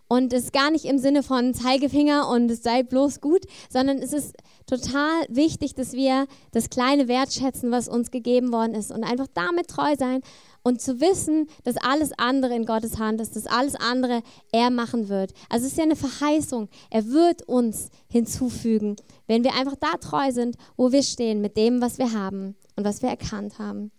Und 0.09 0.32
es 0.32 0.44
ist 0.44 0.52
gar 0.52 0.70
nicht 0.70 0.85
im 0.85 0.98
Sinne 0.98 1.24
von 1.24 1.52
Zeigefinger 1.52 2.28
und 2.28 2.48
es 2.48 2.62
sei 2.62 2.85
bloß 2.85 3.20
gut, 3.20 3.44
sondern 3.68 3.98
es 3.98 4.12
ist 4.12 4.37
total 4.66 5.24
wichtig, 5.28 5.74
dass 5.74 5.94
wir 5.94 6.26
das 6.52 6.70
kleine 6.70 7.09
wertschätzen, 7.09 7.72
was 7.72 7.88
uns 7.88 8.12
gegeben 8.12 8.52
worden 8.52 8.74
ist 8.74 8.92
und 8.92 9.02
einfach 9.02 9.26
damit 9.35 9.66
treu 9.68 9.94
sein 9.98 10.20
und 10.66 10.81
zu 10.81 11.00
wissen, 11.00 11.46
dass 11.62 11.76
alles 11.76 12.11
andere 12.18 12.57
in 12.57 12.66
Gottes 12.66 12.98
Hand 12.98 13.20
ist, 13.20 13.37
dass 13.37 13.46
alles 13.46 13.76
andere 13.76 14.24
er 14.50 14.70
machen 14.70 15.09
wird. 15.09 15.33
Also 15.48 15.64
es 15.64 15.70
ist 15.72 15.79
ja 15.79 15.85
eine 15.85 15.94
Verheißung. 15.94 16.68
Er 16.90 17.07
wird 17.07 17.44
uns 17.44 17.88
hinzufügen, 18.09 18.96
wenn 19.29 19.44
wir 19.44 19.55
einfach 19.55 19.76
da 19.76 19.96
treu 19.98 20.33
sind, 20.33 20.57
wo 20.76 20.90
wir 20.90 21.05
stehen, 21.05 21.40
mit 21.40 21.57
dem, 21.57 21.81
was 21.81 21.98
wir 21.98 22.12
haben 22.12 22.57
und 22.74 22.83
was 22.83 23.00
wir 23.00 23.11
erkannt 23.11 23.61
haben. 23.61 23.92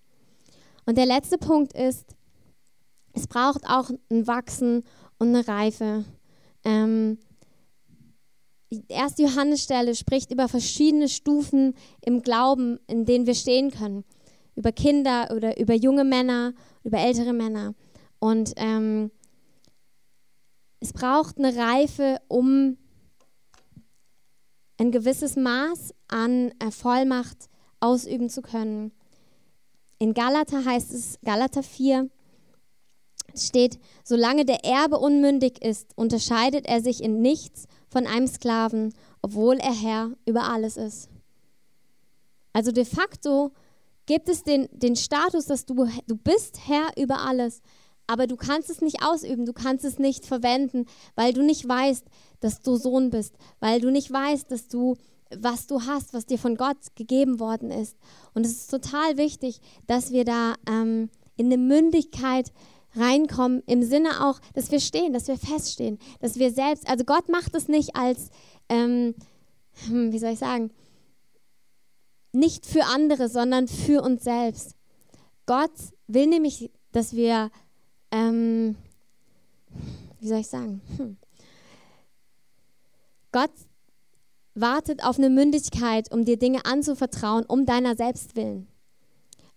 Und 0.86 0.97
der 0.97 1.06
letzte 1.06 1.38
Punkt 1.38 1.71
ist, 1.71 2.03
es 3.13 3.27
braucht 3.27 3.65
auch 3.65 3.89
ein 4.12 4.27
Wachsen 4.27 4.84
und 5.19 5.30
eine 5.30 5.47
Reife. 5.47 6.03
Ähm, 6.65 7.17
die 8.73 8.84
erste 8.89 9.23
Johannesstelle 9.23 9.95
spricht 9.95 10.34
über 10.34 10.49
verschiedene 10.49 11.08
Stufen 11.08 11.75
im 12.01 12.23
Glauben, 12.23 12.77
in 12.88 13.06
denen 13.06 13.25
wir 13.25 13.36
stehen 13.36 13.71
können 13.71 14.03
über 14.58 14.72
Kinder 14.72 15.30
oder 15.34 15.60
über 15.60 15.76
junge 15.76 16.04
Männer, 16.04 16.54
über 16.84 16.98
ältere 16.98 17.32
Männer. 17.32 17.76
Und 18.20 18.54
ähm, 18.58 19.12
es 20.80 20.91
braucht 20.91 21.38
eine 21.38 21.56
Reife, 21.56 22.17
um 22.28 22.78
ein 24.80 24.91
gewisses 24.91 25.36
Maß 25.36 25.93
an 26.08 26.52
Vollmacht 26.72 27.50
ausüben 27.80 28.30
zu 28.30 28.41
können. 28.41 28.91
In 30.00 30.13
Galater 30.13 30.65
heißt 30.65 30.91
es, 30.91 31.20
Galater 31.24 31.63
4, 31.63 32.10
steht, 33.36 33.80
solange 34.04 34.46
der 34.46 34.65
Erbe 34.65 34.98
unmündig 34.98 35.63
ist, 35.63 35.96
unterscheidet 35.96 36.65
er 36.65 36.82
sich 36.82 37.04
in 37.04 37.22
nichts 37.22 37.67
von 37.89 38.08
einem 38.08 38.28
Sklaven, 38.28 38.93
obwohl 39.22 39.58
er 39.58 39.74
Herr 39.74 40.12
über 40.26 40.43
alles 40.43 40.78
ist. 40.78 41.10
Also 42.54 42.72
de 42.72 42.86
facto 42.86 43.52
gibt 44.08 44.30
es 44.30 44.43
den, 44.43 44.67
den 44.72 44.96
Status, 44.96 45.46
dass 45.46 45.65
du, 45.65 45.88
du 46.08 46.17
bist 46.17 46.67
Herr 46.67 46.89
über 46.98 47.22
alles, 47.22 47.62
aber 48.08 48.26
du 48.26 48.36
kannst 48.38 48.70
es 48.72 48.82
nicht 48.82 49.04
ausüben, 49.04 49.46
du 49.46 49.54
kannst 49.54 49.86
es 49.86 50.00
nicht 50.00 50.26
verwenden, 50.26 50.86
weil 51.15 51.34
du 51.34 51.43
nicht 51.43 51.67
weißt, 51.67 52.06
dass 52.39 52.62
du 52.62 52.78
Sohn 52.78 53.12
bist, 53.12 53.36
weil 53.60 53.80
du 53.80 53.91
nicht 53.91 54.12
weißt, 54.12 54.50
dass 54.50 54.67
du 54.67 54.96
was 55.36 55.67
du 55.67 55.82
hast, 55.82 56.13
was 56.13 56.26
dir 56.26 56.39
von 56.39 56.56
Gott 56.56 56.78
gegeben 56.96 57.39
worden 57.39 57.70
ist. 57.70 57.98
Und 58.34 58.46
es 58.46 58.54
ist 58.54 58.72
total 58.72 59.17
wichtig, 59.17 59.60
dass 59.86 60.12
wir 60.12 60.24
da 60.24 60.56
ähm, 60.70 61.10
in 61.36 61.48
eine 61.48 61.58
Mündigkeit 61.58 62.52
reinkommen, 62.96 63.62
im 63.67 63.84
Sinne 63.84 64.26
auch, 64.26 64.39
dass 64.54 64.72
wir 64.72 64.80
stehen, 64.80 65.13
dass 65.13 65.28
wir 65.28 65.38
feststehen, 65.38 66.00
dass 66.20 66.39
wir 66.39 66.52
selbst, 66.52 66.89
also 66.89 67.04
Gott 67.04 67.30
macht 67.30 67.56
es 67.56 67.67
nicht 67.67 67.96
als, 67.96 68.30
ähm, 68.70 69.15
hm, 69.86 70.12
wie 70.12 70.20
soll 70.20 70.32
ich 70.32 70.39
sagen, 70.39 70.72
nicht 72.38 72.65
für 72.65 72.84
andere, 72.86 73.30
sondern 73.30 73.67
für 73.67 74.02
uns 74.02 74.23
selbst. 74.23 74.76
Gott 75.45 75.71
will 76.08 76.28
nämlich, 76.28 76.71
dass 76.91 77.15
wir, 77.15 77.50
ähm, 78.12 78.76
wie 80.19 80.28
soll 80.28 80.39
ich 80.39 80.47
sagen, 80.47 80.82
hm. 80.97 81.17
Gott 83.32 83.52
wartet 84.56 85.04
auf 85.04 85.17
eine 85.17 85.30
Mündigkeit, 85.30 86.12
um 86.12 86.26
dir 86.26 86.38
Dinge 86.38 86.65
anzuvertrauen, 86.65 87.45
um 87.45 87.65
deiner 87.65 87.95
selbst 87.95 88.36
willen. 88.36 88.67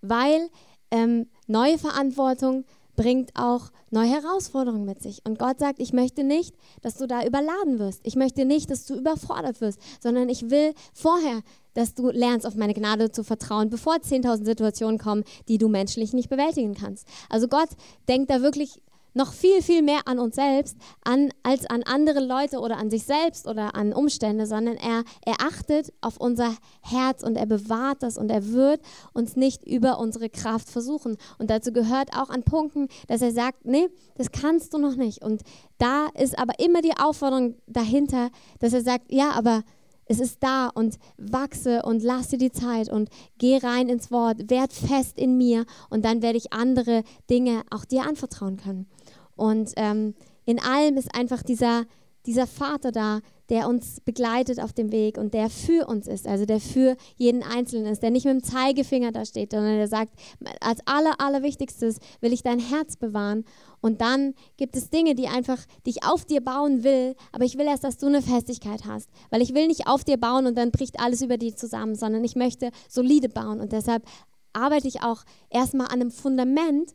Weil 0.02 0.50
ähm, 0.90 1.28
neue 1.46 1.78
Verantwortung 1.78 2.64
bringt 2.96 3.30
auch 3.34 3.70
neue 3.90 4.10
Herausforderungen 4.10 4.84
mit 4.84 5.02
sich. 5.02 5.22
Und 5.24 5.38
Gott 5.38 5.58
sagt, 5.58 5.80
ich 5.80 5.92
möchte 5.92 6.22
nicht, 6.22 6.54
dass 6.82 6.96
du 6.96 7.06
da 7.06 7.24
überladen 7.24 7.78
wirst. 7.78 8.00
Ich 8.04 8.16
möchte 8.16 8.44
nicht, 8.44 8.70
dass 8.70 8.84
du 8.84 8.94
überfordert 8.94 9.60
wirst, 9.60 9.80
sondern 10.02 10.28
ich 10.28 10.50
will 10.50 10.74
vorher, 10.92 11.40
dass 11.74 11.94
du 11.94 12.10
lernst, 12.10 12.46
auf 12.46 12.54
meine 12.54 12.74
Gnade 12.74 13.10
zu 13.10 13.24
vertrauen, 13.24 13.70
bevor 13.70 13.96
10.000 13.96 14.44
Situationen 14.44 14.98
kommen, 14.98 15.24
die 15.48 15.58
du 15.58 15.68
menschlich 15.68 16.12
nicht 16.12 16.28
bewältigen 16.28 16.74
kannst. 16.74 17.06
Also 17.28 17.48
Gott 17.48 17.70
denkt 18.08 18.30
da 18.30 18.42
wirklich 18.42 18.80
noch 19.14 19.32
viel, 19.32 19.62
viel 19.62 19.82
mehr 19.82 20.00
an 20.06 20.18
uns 20.18 20.36
selbst 20.36 20.76
an, 21.04 21.30
als 21.42 21.66
an 21.66 21.82
andere 21.82 22.20
Leute 22.20 22.60
oder 22.60 22.76
an 22.76 22.90
sich 22.90 23.04
selbst 23.04 23.46
oder 23.46 23.74
an 23.74 23.92
Umstände, 23.92 24.46
sondern 24.46 24.76
er, 24.76 25.04
er 25.24 25.34
achtet 25.40 25.92
auf 26.00 26.18
unser 26.18 26.54
Herz 26.82 27.22
und 27.22 27.36
er 27.36 27.46
bewahrt 27.46 28.02
das 28.02 28.18
und 28.18 28.30
er 28.30 28.52
wird 28.52 28.80
uns 29.12 29.36
nicht 29.36 29.66
über 29.66 29.98
unsere 29.98 30.28
Kraft 30.28 30.68
versuchen. 30.68 31.16
Und 31.38 31.50
dazu 31.50 31.72
gehört 31.72 32.16
auch 32.16 32.30
an 32.30 32.42
Punkten, 32.42 32.88
dass 33.08 33.22
er 33.22 33.32
sagt, 33.32 33.64
nee, 33.64 33.88
das 34.16 34.30
kannst 34.30 34.74
du 34.74 34.78
noch 34.78 34.96
nicht. 34.96 35.22
Und 35.24 35.42
da 35.78 36.06
ist 36.18 36.38
aber 36.38 36.58
immer 36.58 36.82
die 36.82 36.96
Aufforderung 36.96 37.56
dahinter, 37.66 38.30
dass 38.60 38.72
er 38.72 38.82
sagt, 38.82 39.10
ja, 39.10 39.32
aber 39.32 39.62
es 40.10 40.18
ist 40.18 40.42
da 40.42 40.66
und 40.66 40.98
wachse 41.18 41.82
und 41.84 42.02
lass 42.02 42.28
dir 42.28 42.38
die 42.38 42.50
Zeit 42.50 42.90
und 42.90 43.10
geh 43.38 43.58
rein 43.58 43.88
ins 43.88 44.10
Wort, 44.10 44.50
werd 44.50 44.72
fest 44.72 45.16
in 45.16 45.36
mir 45.36 45.66
und 45.88 46.04
dann 46.04 46.20
werde 46.20 46.36
ich 46.36 46.52
andere 46.52 47.04
Dinge 47.30 47.62
auch 47.70 47.84
dir 47.84 48.02
anvertrauen 48.02 48.56
können. 48.56 48.88
Und 49.36 49.70
ähm, 49.76 50.14
in 50.46 50.58
allem 50.60 50.96
ist 50.96 51.14
einfach 51.14 51.44
dieser, 51.44 51.84
dieser 52.26 52.46
Vater 52.46 52.92
da, 52.92 53.20
der 53.48 53.68
uns 53.68 54.00
begleitet 54.00 54.60
auf 54.60 54.72
dem 54.72 54.92
Weg 54.92 55.18
und 55.18 55.34
der 55.34 55.50
für 55.50 55.88
uns 55.88 56.06
ist, 56.06 56.26
also 56.26 56.46
der 56.46 56.60
für 56.60 56.96
jeden 57.16 57.42
Einzelnen 57.42 57.86
ist, 57.86 58.02
der 58.02 58.10
nicht 58.10 58.24
mit 58.24 58.34
dem 58.34 58.44
Zeigefinger 58.44 59.10
da 59.10 59.24
steht, 59.24 59.52
sondern 59.52 59.76
der 59.76 59.88
sagt, 59.88 60.12
als 60.60 60.80
aller, 60.86 61.20
allerwichtigstes 61.20 61.98
will 62.20 62.32
ich 62.32 62.42
dein 62.42 62.60
Herz 62.60 62.96
bewahren. 62.96 63.44
Und 63.80 64.00
dann 64.00 64.34
gibt 64.56 64.76
es 64.76 64.90
Dinge, 64.90 65.14
die 65.14 65.26
einfach, 65.26 65.58
die 65.84 65.90
ich 65.90 66.04
auf 66.04 66.24
dir 66.24 66.40
bauen 66.40 66.84
will, 66.84 67.16
aber 67.32 67.44
ich 67.44 67.58
will 67.58 67.66
erst, 67.66 67.84
dass 67.84 67.98
du 67.98 68.06
eine 68.06 68.22
Festigkeit 68.22 68.84
hast, 68.86 69.08
weil 69.30 69.42
ich 69.42 69.54
will 69.54 69.66
nicht 69.66 69.88
auf 69.88 70.04
dir 70.04 70.16
bauen 70.16 70.46
und 70.46 70.56
dann 70.56 70.70
bricht 70.70 71.00
alles 71.00 71.22
über 71.22 71.38
dir 71.38 71.56
zusammen, 71.56 71.96
sondern 71.96 72.22
ich 72.22 72.36
möchte 72.36 72.70
solide 72.88 73.28
bauen 73.28 73.60
und 73.60 73.72
deshalb 73.72 74.04
arbeite 74.52 74.88
ich 74.88 75.02
auch 75.02 75.24
erstmal 75.48 75.86
an 75.86 75.94
einem 75.94 76.10
Fundament 76.10 76.94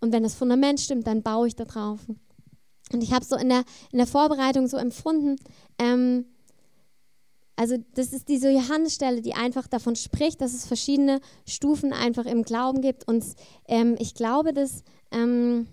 und 0.00 0.12
wenn 0.12 0.22
das 0.22 0.34
Fundament 0.34 0.80
stimmt, 0.80 1.06
dann 1.06 1.22
baue 1.22 1.46
ich 1.46 1.56
da 1.56 1.64
drauf. 1.64 2.00
Und 2.92 3.02
ich 3.02 3.12
habe 3.12 3.24
so 3.24 3.36
in 3.36 3.48
der, 3.48 3.64
in 3.92 3.98
der 3.98 4.06
Vorbereitung 4.06 4.68
so 4.68 4.76
empfunden, 4.76 5.36
ähm, 5.78 6.26
also 7.56 7.76
das 7.94 8.12
ist 8.12 8.28
diese 8.28 8.50
Johannesstelle, 8.50 9.22
die 9.22 9.34
einfach 9.34 9.68
davon 9.68 9.94
spricht, 9.94 10.40
dass 10.40 10.54
es 10.54 10.66
verschiedene 10.66 11.20
Stufen 11.46 11.92
einfach 11.92 12.26
im 12.26 12.42
Glauben 12.42 12.80
gibt. 12.80 13.06
Und 13.06 13.24
ähm, 13.68 13.94
ich 13.98 14.14
glaube, 14.14 14.52
dass, 14.52 14.82
ähm, 15.12 15.68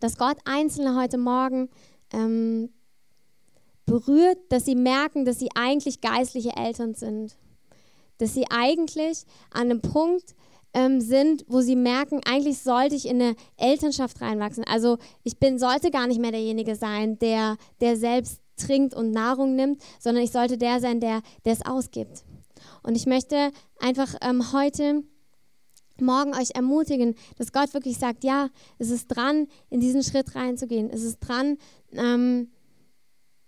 dass 0.00 0.18
Gott 0.18 0.38
Einzelne 0.44 1.00
heute 1.00 1.16
Morgen 1.16 1.68
ähm, 2.12 2.70
berührt, 3.86 4.38
dass 4.48 4.64
sie 4.64 4.74
merken, 4.74 5.24
dass 5.24 5.38
sie 5.38 5.50
eigentlich 5.54 6.00
geistliche 6.00 6.56
Eltern 6.56 6.94
sind. 6.94 7.36
Dass 8.18 8.34
sie 8.34 8.46
eigentlich 8.50 9.24
an 9.50 9.70
einem 9.70 9.80
Punkt 9.80 10.34
ähm, 10.74 11.00
sind, 11.00 11.44
wo 11.48 11.60
sie 11.60 11.76
merken, 11.76 12.20
eigentlich 12.24 12.58
sollte 12.60 12.94
ich 12.94 13.06
in 13.06 13.20
eine 13.20 13.36
Elternschaft 13.56 14.20
reinwachsen. 14.20 14.64
Also 14.64 14.98
ich 15.24 15.38
bin, 15.38 15.58
sollte 15.58 15.90
gar 15.90 16.06
nicht 16.06 16.20
mehr 16.20 16.30
derjenige 16.30 16.76
sein, 16.76 17.18
der, 17.18 17.56
der 17.80 17.96
selbst 17.96 18.40
trinkt 18.56 18.94
und 18.94 19.10
Nahrung 19.10 19.56
nimmt, 19.56 19.82
sondern 19.98 20.22
ich 20.22 20.32
sollte 20.32 20.58
der 20.58 20.80
sein, 20.80 21.00
der 21.00 21.22
es 21.44 21.64
ausgibt. 21.64 22.24
Und 22.82 22.96
ich 22.96 23.06
möchte 23.06 23.50
einfach 23.80 24.14
ähm, 24.22 24.52
heute 24.52 25.02
morgen 26.00 26.34
euch 26.34 26.50
ermutigen, 26.54 27.14
dass 27.36 27.52
Gott 27.52 27.74
wirklich 27.74 27.98
sagt, 27.98 28.24
ja, 28.24 28.48
es 28.78 28.90
ist 28.90 29.08
dran, 29.08 29.48
in 29.68 29.80
diesen 29.80 30.02
Schritt 30.02 30.34
reinzugehen. 30.34 30.88
Es 30.90 31.02
ist 31.02 31.18
dran, 31.20 31.58
ähm, 31.92 32.50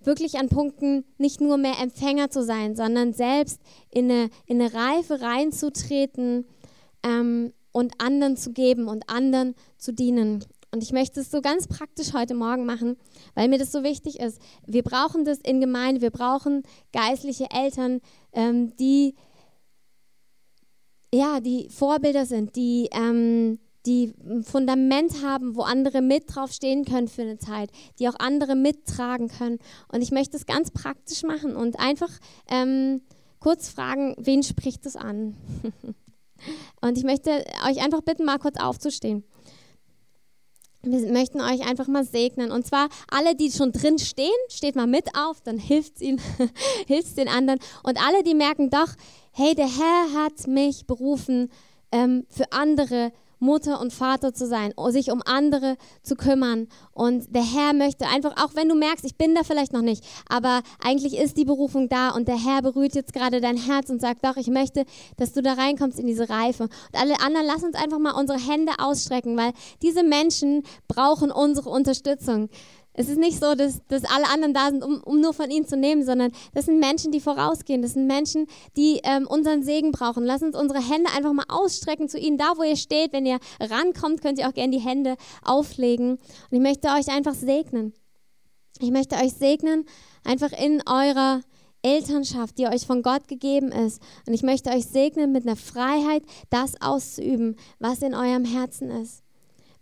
wirklich 0.04 0.38
an 0.38 0.48
Punkten 0.48 1.04
nicht 1.18 1.40
nur 1.40 1.56
mehr 1.56 1.78
Empfänger 1.80 2.30
zu 2.30 2.44
sein, 2.44 2.76
sondern 2.76 3.12
selbst 3.12 3.61
in 3.90 4.11
eine, 4.11 4.30
in 4.46 4.61
eine 4.61 4.74
Reife 4.74 5.20
reinzutreten, 5.20 6.46
ähm, 7.03 7.53
und 7.73 8.01
anderen 8.01 8.37
zu 8.37 8.53
geben 8.53 8.88
und 8.88 9.09
anderen 9.09 9.55
zu 9.79 9.93
dienen. 9.93 10.45
Und 10.75 10.83
ich 10.83 10.93
möchte 10.93 11.21
es 11.21 11.31
so 11.31 11.43
ganz 11.43 11.67
praktisch 11.67 12.15
heute 12.15 12.35
Morgen 12.35 12.65
machen, 12.65 12.97
weil 13.35 13.49
mir 13.49 13.59
das 13.59 13.73
so 13.73 13.83
wichtig 13.83 14.21
ist. 14.21 14.41
Wir 14.67 14.83
brauchen 14.83 15.25
das 15.25 15.38
in 15.38 15.61
Gemeinde, 15.61 16.01
wir 16.01 16.11
brauchen 16.11 16.62
geistliche 16.93 17.47
Eltern, 17.51 18.01
ähm, 18.33 18.75
die 18.77 19.15
ja, 21.15 21.41
die 21.41 21.69
Vorbilder 21.69 22.25
sind, 22.25 22.57
die, 22.57 22.88
ähm, 22.93 23.59
die 23.85 24.15
ein 24.25 24.45
Fundament 24.45 25.23
haben, 25.23 25.57
wo 25.57 25.62
andere 25.62 26.01
mit 26.01 26.35
drauf 26.35 26.53
stehen 26.53 26.85
können 26.85 27.09
für 27.09 27.23
eine 27.23 27.38
Zeit, 27.38 27.71
die 27.99 28.09
auch 28.09 28.15
andere 28.19 28.55
mittragen 28.55 29.29
können. 29.29 29.59
Und 29.88 30.01
ich 30.01 30.11
möchte 30.11 30.37
es 30.37 30.47
ganz 30.47 30.71
praktisch 30.71 31.23
machen 31.23 31.55
und 31.55 31.79
einfach 31.79 32.11
ähm, 32.49 33.03
kurz 33.41 33.69
fragen, 33.69 34.15
wen 34.19 34.43
spricht 34.43 34.87
es 34.87 34.97
an? 34.97 35.37
Und 36.81 36.98
ich 36.98 37.05
möchte 37.05 37.44
euch 37.68 37.83
einfach 37.83 38.02
bitten, 38.02 38.24
mal 38.24 38.38
kurz 38.38 38.59
aufzustehen. 38.61 39.24
Wir 40.85 41.12
möchten 41.12 41.40
euch 41.40 41.61
einfach 41.68 41.87
mal 41.87 42.05
segnen. 42.05 42.50
Und 42.50 42.66
zwar 42.66 42.88
alle, 43.09 43.37
die 43.37 43.52
schon 43.52 43.70
drin 43.70 43.98
stehen, 43.98 44.31
steht 44.48 44.74
mal 44.74 44.88
mit 44.88 45.16
auf, 45.16 45.40
dann 45.40 45.59
hilft 45.59 45.96
es 45.96 46.02
ihnen, 46.02 46.20
hilft 46.87 47.16
den 47.16 47.28
anderen. 47.28 47.61
Und 47.85 48.05
alle, 48.05 48.24
die 48.24 48.35
merken 48.35 48.68
doch, 48.68 48.88
hey, 49.33 49.55
der 49.55 49.68
Herr 49.68 50.24
hat 50.24 50.46
mich 50.48 50.87
berufen, 50.87 51.50
ähm, 51.92 52.26
für 52.28 52.50
andere 52.52 53.12
Mutter 53.42 53.81
und 53.81 53.92
Vater 53.92 54.33
zu 54.33 54.46
sein, 54.46 54.72
sich 54.88 55.11
um 55.11 55.22
andere 55.24 55.76
zu 56.02 56.14
kümmern. 56.14 56.68
Und 56.92 57.35
der 57.35 57.42
Herr 57.42 57.72
möchte 57.72 58.07
einfach, 58.07 58.42
auch 58.42 58.55
wenn 58.55 58.68
du 58.68 58.74
merkst, 58.74 59.05
ich 59.05 59.16
bin 59.16 59.35
da 59.35 59.42
vielleicht 59.42 59.72
noch 59.72 59.83
nicht, 59.83 60.05
aber 60.28 60.62
eigentlich 60.83 61.18
ist 61.18 61.37
die 61.37 61.44
Berufung 61.44 61.88
da 61.88 62.11
und 62.11 62.28
der 62.28 62.42
Herr 62.42 62.62
berührt 62.62 62.94
jetzt 62.94 63.12
gerade 63.12 63.40
dein 63.40 63.57
Herz 63.57 63.90
und 63.90 64.00
sagt, 64.00 64.24
doch, 64.24 64.37
ich 64.37 64.48
möchte, 64.48 64.85
dass 65.16 65.33
du 65.33 65.42
da 65.42 65.55
reinkommst 65.55 65.98
in 65.98 66.07
diese 66.07 66.31
Reife. 66.31 66.64
Und 66.64 67.00
alle 67.00 67.20
anderen, 67.20 67.46
lass 67.46 67.62
uns 67.62 67.74
einfach 67.74 67.98
mal 67.98 68.12
unsere 68.12 68.38
Hände 68.38 68.72
ausstrecken, 68.78 69.37
weil 69.37 69.52
diese 69.83 70.02
Menschen 70.02 70.62
brauchen 70.88 71.31
unsere 71.31 71.70
Unterstützung. 71.70 72.48
Es 72.94 73.09
ist 73.09 73.18
nicht 73.18 73.40
so, 73.40 73.55
dass, 73.55 73.81
dass 73.88 74.05
alle 74.05 74.28
anderen 74.28 74.52
da 74.52 74.68
sind, 74.68 74.85
um, 74.85 75.02
um 75.02 75.20
nur 75.20 75.33
von 75.33 75.50
ihnen 75.50 75.66
zu 75.66 75.76
nehmen, 75.76 76.05
sondern 76.05 76.31
das 76.52 76.66
sind 76.66 76.78
Menschen, 76.78 77.11
die 77.11 77.20
vorausgehen. 77.20 77.81
Das 77.81 77.94
sind 77.94 78.07
Menschen, 78.07 78.46
die 78.76 79.00
ähm, 79.05 79.26
unseren 79.26 79.62
Segen 79.62 79.92
brauchen. 79.92 80.24
Lass 80.24 80.42
uns 80.42 80.57
unsere 80.57 80.81
Hände 80.81 81.11
einfach 81.16 81.33
mal 81.33 81.46
ausstrecken 81.48 82.09
zu 82.09 82.18
ihnen. 82.18 82.37
Da, 82.37 82.52
wo 82.57 82.62
ihr 82.62 82.76
steht, 82.76 83.12
wenn 83.12 83.24
ihr 83.24 83.38
rankommt, 83.61 84.20
könnt 84.20 84.38
ihr 84.38 84.48
auch 84.48 84.55
gerne 84.55 84.76
die 84.76 84.85
Hände 84.85 85.16
auflegen. 85.42 86.12
Und 86.12 86.52
ich 86.52 86.61
möchte 86.61 86.88
euch 86.88 87.09
einfach 87.09 87.35
segnen. 87.35 87.94
Ich 88.78 88.90
möchte 88.90 89.16
euch 89.16 89.33
segnen, 89.33 89.87
einfach 90.24 90.52
in 90.52 90.83
eurer 90.87 91.40
Elternschaft, 91.83 92.59
die 92.59 92.66
euch 92.66 92.87
von 92.87 93.02
Gott 93.02 93.26
gegeben 93.26 93.72
ist. 93.72 94.02
Und 94.26 94.35
ich 94.35 94.42
möchte 94.42 94.70
euch 94.70 94.85
segnen 94.85 95.33
mit 95.33 95.46
einer 95.46 95.57
Freiheit, 95.57 96.22
das 96.50 96.81
auszuüben, 96.81 97.57
was 97.78 98.02
in 98.02 98.14
eurem 98.14 98.44
Herzen 98.44 98.90
ist 98.90 99.21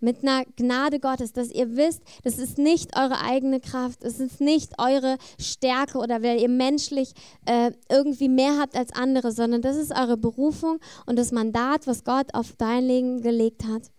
mit 0.00 0.22
einer 0.22 0.44
Gnade 0.56 0.98
Gottes, 0.98 1.32
dass 1.32 1.50
ihr 1.50 1.76
wisst, 1.76 2.02
das 2.24 2.38
ist 2.38 2.58
nicht 2.58 2.96
eure 2.96 3.20
eigene 3.20 3.60
Kraft, 3.60 4.02
es 4.02 4.18
ist 4.18 4.40
nicht 4.40 4.72
eure 4.78 5.18
Stärke 5.38 5.98
oder 5.98 6.22
weil 6.22 6.40
ihr 6.40 6.48
menschlich 6.48 7.12
äh, 7.46 7.72
irgendwie 7.88 8.28
mehr 8.28 8.58
habt 8.58 8.76
als 8.76 8.92
andere, 8.92 9.32
sondern 9.32 9.62
das 9.62 9.76
ist 9.76 9.92
eure 9.92 10.16
Berufung 10.16 10.78
und 11.06 11.18
das 11.18 11.32
Mandat, 11.32 11.86
was 11.86 12.04
Gott 12.04 12.34
auf 12.34 12.54
dein 12.56 12.84
Leben 12.84 13.22
gelegt 13.22 13.64
hat. 13.64 13.90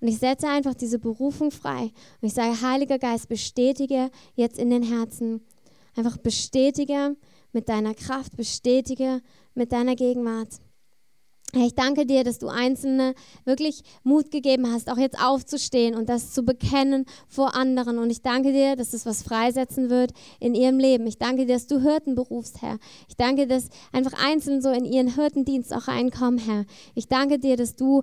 Und 0.00 0.08
ich 0.08 0.18
setze 0.18 0.46
einfach 0.48 0.74
diese 0.74 0.98
Berufung 0.98 1.50
frei. 1.50 1.90
Und 2.20 2.28
ich 2.28 2.34
sage, 2.34 2.60
Heiliger 2.62 2.98
Geist, 2.98 3.28
bestätige 3.28 4.10
jetzt 4.34 4.58
in 4.58 4.70
den 4.70 4.84
Herzen. 4.84 5.40
Einfach 5.96 6.16
bestätige 6.18 7.16
mit 7.52 7.68
deiner 7.68 7.94
Kraft, 7.94 8.36
bestätige 8.36 9.20
mit 9.54 9.72
deiner 9.72 9.96
Gegenwart. 9.96 10.60
Herr, 11.54 11.64
ich 11.64 11.74
danke 11.74 12.04
dir, 12.04 12.24
dass 12.24 12.38
du 12.38 12.48
Einzelne 12.48 13.14
wirklich 13.46 13.82
Mut 14.02 14.30
gegeben 14.30 14.70
hast, 14.70 14.90
auch 14.90 14.98
jetzt 14.98 15.18
aufzustehen 15.18 15.94
und 15.94 16.10
das 16.10 16.32
zu 16.32 16.42
bekennen 16.42 17.06
vor 17.26 17.54
anderen. 17.54 17.98
Und 17.98 18.10
ich 18.10 18.20
danke 18.20 18.52
dir, 18.52 18.76
dass 18.76 18.92
es 18.92 19.06
was 19.06 19.22
freisetzen 19.22 19.88
wird 19.88 20.12
in 20.40 20.54
ihrem 20.54 20.78
Leben. 20.78 21.06
Ich 21.06 21.16
danke 21.16 21.46
dir, 21.46 21.54
dass 21.54 21.66
du 21.66 21.80
Hirten 21.80 22.14
berufst, 22.14 22.60
Herr. 22.60 22.78
Ich 23.08 23.16
danke, 23.16 23.46
dass 23.46 23.70
einfach 23.92 24.12
Einzelne 24.22 24.60
so 24.60 24.70
in 24.70 24.84
ihren 24.84 25.14
Hirtendienst 25.14 25.72
auch 25.72 25.88
reinkommen, 25.88 26.38
Herr. 26.38 26.66
Ich 26.94 27.08
danke 27.08 27.38
dir, 27.38 27.56
dass 27.56 27.76
du 27.76 28.02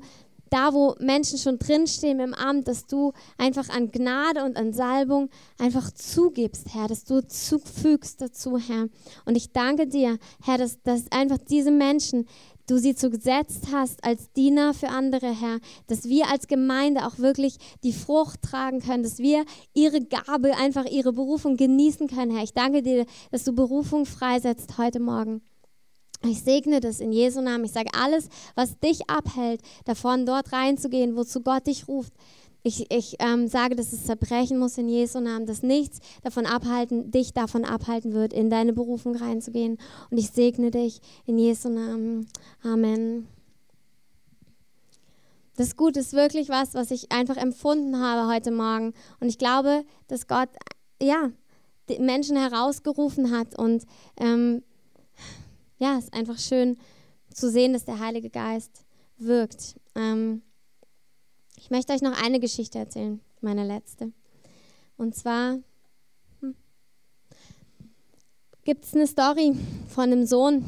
da, 0.49 0.73
wo 0.73 0.95
Menschen 0.99 1.38
schon 1.38 1.60
drinstehen 1.60 2.19
im 2.19 2.34
Amt, 2.34 2.67
dass 2.67 2.86
du 2.88 3.13
einfach 3.38 3.69
an 3.69 3.91
Gnade 3.91 4.43
und 4.43 4.58
an 4.58 4.73
Salbung 4.73 5.29
einfach 5.60 5.91
zugibst, 5.91 6.73
Herr, 6.73 6.88
dass 6.88 7.03
du 7.03 7.25
zufügst 7.27 8.21
dazu, 8.21 8.58
Herr. 8.58 8.88
Und 9.25 9.36
ich 9.36 9.51
danke 9.51 9.88
dir, 9.88 10.17
Herr, 10.43 10.58
dass, 10.58 10.81
dass 10.81 11.12
einfach 11.12 11.38
diese 11.38 11.71
Menschen, 11.71 12.27
du 12.67 12.78
sie 12.78 12.95
zugesetzt 12.95 13.67
hast 13.71 14.04
als 14.04 14.32
Diener 14.34 14.73
für 14.73 14.89
andere, 14.89 15.28
Herr, 15.28 15.60
dass 15.88 16.06
wir 16.06 16.28
als 16.30 16.47
Gemeinde 16.47 17.06
auch 17.06 17.19
wirklich 17.19 17.58
die 17.84 17.93
Frucht 17.93 18.41
tragen 18.41 18.80
können, 18.80 19.04
dass 19.04 19.19
wir 19.19 19.45
ihre 19.73 20.01
Gabe, 20.01 20.58
einfach 20.58 20.86
ihre 20.86 21.13
Berufung 21.13 21.58
genießen 21.58 22.08
können, 22.08 22.36
Herr. 22.36 22.43
Ich 22.43 22.54
danke 22.54 22.82
dir, 22.82 23.06
dass 23.32 23.43
du 23.43 23.54
Berufung 23.54 24.06
freisetzt 24.06 24.78
heute 24.78 24.99
Morgen. 24.99 25.41
Ich 26.23 26.41
segne 26.41 26.80
das 26.80 26.99
in 26.99 27.12
Jesu 27.12 27.41
Namen. 27.41 27.65
Ich 27.65 27.71
sage 27.71 27.89
alles, 27.93 28.30
was 28.56 28.80
dich 28.80 29.10
abhält, 29.10 29.62
davon 29.86 30.25
dort 30.25 30.51
reinzugehen, 30.51 31.15
wozu 31.15 31.41
Gott 31.41 31.67
dich 31.67 31.88
ruft. 31.88 32.13
Ich, 32.67 32.91
ich 32.91 33.17
ähm, 33.19 33.47
sage, 33.47 33.75
dass 33.75 33.93
es 33.93 34.06
zerbrechen 34.06 34.58
muss 34.58 34.80
in 34.80 34.89
Jesu 34.89 35.19
Namen, 35.19 35.45
dass 35.45 35.62
nichts 35.62 35.99
davon 36.23 36.47
abhalten, 36.47 37.12
dich 37.12 37.32
davon 37.32 37.63
abhalten 37.63 38.12
wird, 38.12 38.34
in 38.34 38.49
deine 38.49 38.73
Berufung 38.73 39.15
reinzugehen. 39.15 39.78
Und 40.10 40.17
ich 40.17 40.32
segne 40.32 40.71
dich 40.71 40.99
in 41.28 41.38
Jesu 41.38 41.69
Namen. 41.69 42.28
Amen. 42.63 43.28
Das 45.58 45.75
Gut 45.75 45.95
ist 45.95 46.13
wirklich 46.13 46.49
was, 46.49 46.73
was 46.73 46.89
ich 46.89 47.12
einfach 47.12 47.38
empfunden 47.38 47.99
habe 47.99 48.34
heute 48.34 48.49
Morgen. 48.49 48.95
Und 49.19 49.28
ich 49.30 49.38
glaube, 49.38 49.84
dass 50.08 50.25
Gott, 50.25 50.49
ja, 50.99 51.30
Menschen 51.99 52.36
herausgerufen 52.36 53.30
hat. 53.30 53.60
Und 53.60 53.86
ähm, 54.17 54.63
ja, 55.78 55.99
es 55.99 56.06
ist 56.06 56.13
einfach 56.15 56.39
schön 56.39 56.78
zu 57.32 57.51
sehen, 57.51 57.73
dass 57.73 57.86
der 57.86 57.99
Heilige 57.99 58.32
Geist 58.32 58.88
wirkt. 59.19 59.80
Ähm, 59.93 60.41
ich 61.65 61.71
möchte 61.71 61.93
euch 61.93 62.04
noch 62.04 62.21
eine 62.23 62.39
Geschichte 62.39 62.78
erzählen, 62.78 63.19
meine 63.41 63.65
letzte. 63.65 64.12
Und 64.97 65.15
zwar 65.15 65.58
hm, 66.39 66.54
gibt 68.63 68.86
es 68.86 68.93
eine 68.93 69.08
Story 69.08 69.56
von 69.88 70.04
einem 70.04 70.28
Sohn, 70.28 70.63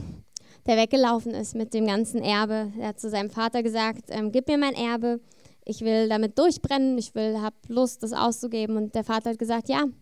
der 0.66 0.76
weggelaufen 0.76 1.36
ist 1.36 1.54
mit 1.54 1.76
dem 1.76 1.86
ganzen 1.86 2.24
Erbe. 2.24 2.72
Er 2.80 2.88
hat 2.88 3.00
zu 3.00 3.12
seinem 3.12 3.30
Vater 3.30 3.62
gesagt, 3.62 4.06
ähm, 4.08 4.32
gib 4.32 4.48
mir 4.48 4.58
mein 4.58 4.74
Erbe, 4.74 5.20
ich 5.66 5.82
will 5.82 6.10
damit 6.10 6.40
durchbrennen, 6.40 6.98
ich 6.98 7.14
will, 7.14 7.40
habe 7.40 7.56
Lust, 7.68 8.02
das 8.02 8.14
auszugeben. 8.14 8.76
Und 8.76 8.96
der 8.96 9.04
Vater 9.04 9.30
hat 9.30 9.38
gesagt, 9.38 9.70
ja, 9.70 9.84
du 9.84 9.94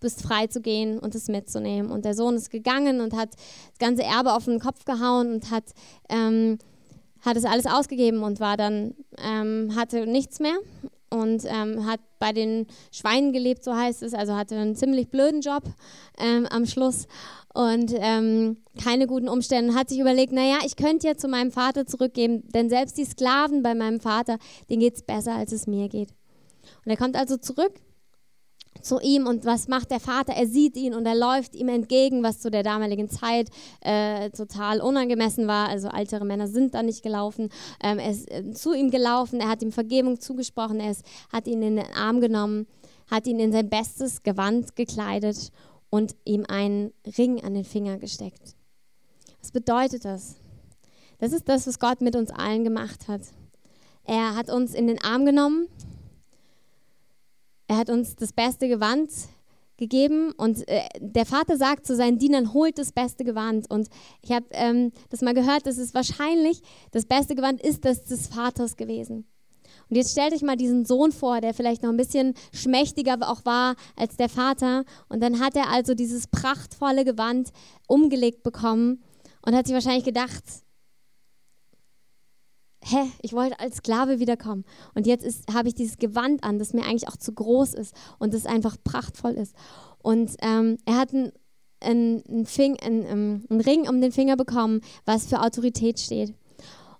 bist 0.00 0.20
frei 0.20 0.48
zu 0.48 0.60
gehen 0.60 0.98
und 0.98 1.14
es 1.14 1.28
mitzunehmen. 1.28 1.92
Und 1.92 2.04
der 2.04 2.14
Sohn 2.14 2.34
ist 2.34 2.50
gegangen 2.50 3.00
und 3.00 3.16
hat 3.16 3.34
das 3.34 3.78
ganze 3.78 4.02
Erbe 4.02 4.32
auf 4.32 4.46
den 4.46 4.58
Kopf 4.58 4.84
gehauen 4.84 5.32
und 5.32 5.52
hat, 5.52 5.66
ähm, 6.08 6.58
hat 7.22 7.36
es 7.36 7.44
alles 7.44 7.66
ausgegeben 7.66 8.22
und 8.22 8.40
war 8.40 8.56
dann, 8.56 8.94
ähm, 9.18 9.74
hatte 9.76 10.06
nichts 10.06 10.40
mehr 10.40 10.56
und 11.10 11.44
ähm, 11.46 11.86
hat 11.86 12.00
bei 12.18 12.32
den 12.32 12.66
Schweinen 12.92 13.32
gelebt, 13.32 13.64
so 13.64 13.74
heißt 13.74 14.02
es, 14.02 14.14
also 14.14 14.36
hatte 14.36 14.56
einen 14.56 14.76
ziemlich 14.76 15.08
blöden 15.08 15.40
Job 15.40 15.64
ähm, 16.18 16.46
am 16.46 16.66
Schluss 16.66 17.06
und 17.52 17.92
ähm, 17.96 18.58
keine 18.82 19.06
guten 19.06 19.28
Umstände. 19.28 19.74
Hat 19.74 19.88
sich 19.88 19.98
überlegt, 19.98 20.32
naja, 20.32 20.58
ich 20.64 20.76
könnte 20.76 21.08
ja 21.08 21.16
zu 21.16 21.28
meinem 21.28 21.50
Vater 21.50 21.86
zurückgeben, 21.86 22.48
denn 22.54 22.68
selbst 22.68 22.96
die 22.96 23.04
Sklaven 23.04 23.62
bei 23.62 23.74
meinem 23.74 24.00
Vater, 24.00 24.38
denen 24.68 24.80
geht 24.80 24.94
es 24.94 25.02
besser, 25.02 25.34
als 25.34 25.52
es 25.52 25.66
mir 25.66 25.88
geht. 25.88 26.10
Und 26.84 26.90
er 26.90 26.96
kommt 26.96 27.16
also 27.16 27.36
zurück 27.36 27.72
zu 28.82 28.98
ihm 29.00 29.26
und 29.26 29.44
was 29.44 29.68
macht 29.68 29.90
der 29.90 30.00
Vater? 30.00 30.32
Er 30.32 30.46
sieht 30.46 30.76
ihn 30.76 30.94
und 30.94 31.06
er 31.06 31.14
läuft 31.14 31.54
ihm 31.54 31.68
entgegen, 31.68 32.22
was 32.22 32.40
zu 32.40 32.50
der 32.50 32.62
damaligen 32.62 33.08
Zeit 33.08 33.48
äh, 33.80 34.30
total 34.30 34.80
unangemessen 34.80 35.46
war. 35.46 35.68
Also 35.68 35.88
ältere 35.88 36.24
Männer 36.24 36.48
sind 36.48 36.74
da 36.74 36.82
nicht 36.82 37.02
gelaufen. 37.02 37.48
Ähm, 37.82 37.98
er 37.98 38.10
ist 38.10 38.30
äh, 38.30 38.52
zu 38.52 38.72
ihm 38.74 38.90
gelaufen, 38.90 39.40
er 39.40 39.48
hat 39.48 39.62
ihm 39.62 39.72
Vergebung 39.72 40.20
zugesprochen, 40.20 40.80
er 40.80 40.90
ist, 40.90 41.04
hat 41.32 41.46
ihn 41.46 41.62
in 41.62 41.76
den 41.76 41.92
Arm 41.94 42.20
genommen, 42.20 42.66
hat 43.10 43.26
ihn 43.26 43.38
in 43.38 43.52
sein 43.52 43.68
bestes 43.68 44.22
Gewand 44.22 44.76
gekleidet 44.76 45.50
und 45.90 46.14
ihm 46.24 46.44
einen 46.48 46.92
Ring 47.18 47.42
an 47.42 47.54
den 47.54 47.64
Finger 47.64 47.98
gesteckt. 47.98 48.54
Was 49.40 49.50
bedeutet 49.50 50.04
das? 50.04 50.36
Das 51.18 51.32
ist 51.32 51.48
das, 51.48 51.66
was 51.66 51.78
Gott 51.78 52.00
mit 52.00 52.16
uns 52.16 52.30
allen 52.30 52.64
gemacht 52.64 53.08
hat. 53.08 53.22
Er 54.04 54.34
hat 54.34 54.50
uns 54.50 54.74
in 54.74 54.86
den 54.86 55.02
Arm 55.02 55.24
genommen, 55.24 55.68
er 57.70 57.76
hat 57.76 57.88
uns 57.88 58.16
das 58.16 58.32
beste 58.32 58.66
Gewand 58.66 59.12
gegeben 59.76 60.32
und 60.32 60.66
äh, 60.66 60.82
der 60.98 61.24
Vater 61.24 61.56
sagt 61.56 61.86
zu 61.86 61.94
seinen 61.94 62.18
Dienern, 62.18 62.52
holt 62.52 62.78
das 62.78 62.90
beste 62.90 63.22
Gewand. 63.22 63.70
Und 63.70 63.88
ich 64.22 64.32
habe 64.32 64.46
ähm, 64.50 64.90
das 65.08 65.20
mal 65.20 65.34
gehört, 65.34 65.68
dass 65.68 65.78
es 65.78 65.94
wahrscheinlich 65.94 66.62
das 66.90 67.06
beste 67.06 67.36
Gewand 67.36 67.60
ist 67.60 67.84
das 67.84 68.02
des 68.02 68.26
Vaters 68.26 68.76
gewesen. 68.76 69.24
Und 69.88 69.94
jetzt 69.94 70.10
stellt 70.10 70.32
euch 70.32 70.42
mal 70.42 70.56
diesen 70.56 70.84
Sohn 70.84 71.12
vor, 71.12 71.40
der 71.40 71.54
vielleicht 71.54 71.84
noch 71.84 71.90
ein 71.90 71.96
bisschen 71.96 72.34
schmächtiger 72.52 73.16
auch 73.20 73.44
war 73.44 73.76
als 73.94 74.16
der 74.16 74.28
Vater. 74.28 74.84
Und 75.08 75.22
dann 75.22 75.38
hat 75.38 75.54
er 75.54 75.70
also 75.70 75.94
dieses 75.94 76.26
prachtvolle 76.26 77.04
Gewand 77.04 77.50
umgelegt 77.86 78.42
bekommen 78.42 79.00
und 79.46 79.54
hat 79.54 79.68
sich 79.68 79.74
wahrscheinlich 79.74 80.04
gedacht, 80.04 80.42
hä, 82.82 83.10
ich 83.22 83.32
wollte 83.32 83.60
als 83.60 83.76
Sklave 83.76 84.20
wiederkommen. 84.20 84.64
Und 84.94 85.06
jetzt 85.06 85.52
habe 85.52 85.68
ich 85.68 85.74
dieses 85.74 85.98
Gewand 85.98 86.44
an, 86.44 86.58
das 86.58 86.72
mir 86.72 86.84
eigentlich 86.84 87.08
auch 87.08 87.16
zu 87.16 87.32
groß 87.32 87.74
ist 87.74 87.94
und 88.18 88.34
das 88.34 88.46
einfach 88.46 88.76
prachtvoll 88.82 89.32
ist. 89.32 89.54
Und 90.02 90.32
ähm, 90.40 90.78
er 90.86 90.96
hat 90.96 91.12
einen, 91.12 91.32
einen, 91.80 92.22
einen, 92.82 93.46
einen 93.48 93.60
Ring 93.60 93.88
um 93.88 94.00
den 94.00 94.12
Finger 94.12 94.36
bekommen, 94.36 94.80
was 95.04 95.26
für 95.26 95.40
Autorität 95.40 96.00
steht. 96.00 96.34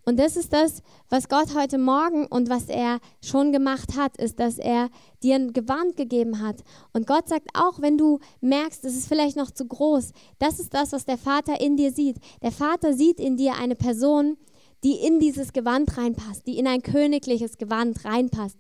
Und 0.05 0.19
das 0.19 0.37
ist 0.37 0.53
das, 0.53 0.83
was 1.09 1.29
Gott 1.29 1.55
heute 1.55 1.79
Morgen 1.79 2.27
und 2.27 2.49
was 2.49 2.69
er 2.69 2.99
schon 3.23 3.53
gemacht 3.53 3.97
hat, 3.97 4.17
ist, 4.17 4.41
dass 4.41 4.59
er 4.59 4.89
dir 5.23 5.37
ein 5.37 5.53
Gewand 5.53 5.97
gegeben 5.97 6.41
hat. 6.41 6.65
Und 6.93 7.07
Gott 7.07 7.29
sagt 7.29 7.49
auch, 7.55 7.81
wenn 7.81 7.99
du 7.99 8.19
merkst, 8.41 8.85
es 8.85 8.97
ist 8.97 9.09
vielleicht 9.09 9.37
noch 9.37 9.51
zu 9.51 9.67
groß, 9.67 10.13
das 10.39 10.59
ist 10.59 10.73
das, 10.73 10.93
was 10.93 11.05
der 11.05 11.19
Vater 11.19 11.61
in 11.61 11.77
dir 11.77 11.93
sieht. 11.93 12.17
Der 12.43 12.51
Vater 12.51 12.95
sieht 12.95 13.21
in 13.21 13.37
dir 13.37 13.55
eine 13.55 13.77
Person, 13.77 14.39
die 14.85 14.95
in 14.95 15.21
dieses 15.21 15.53
Gewand 15.53 15.97
reinpasst, 15.97 16.47
die 16.47 16.59
in 16.59 16.67
ein 16.67 16.83
königliches 16.83 17.59
Gewand 17.59 18.05
reinpasst, 18.05 18.57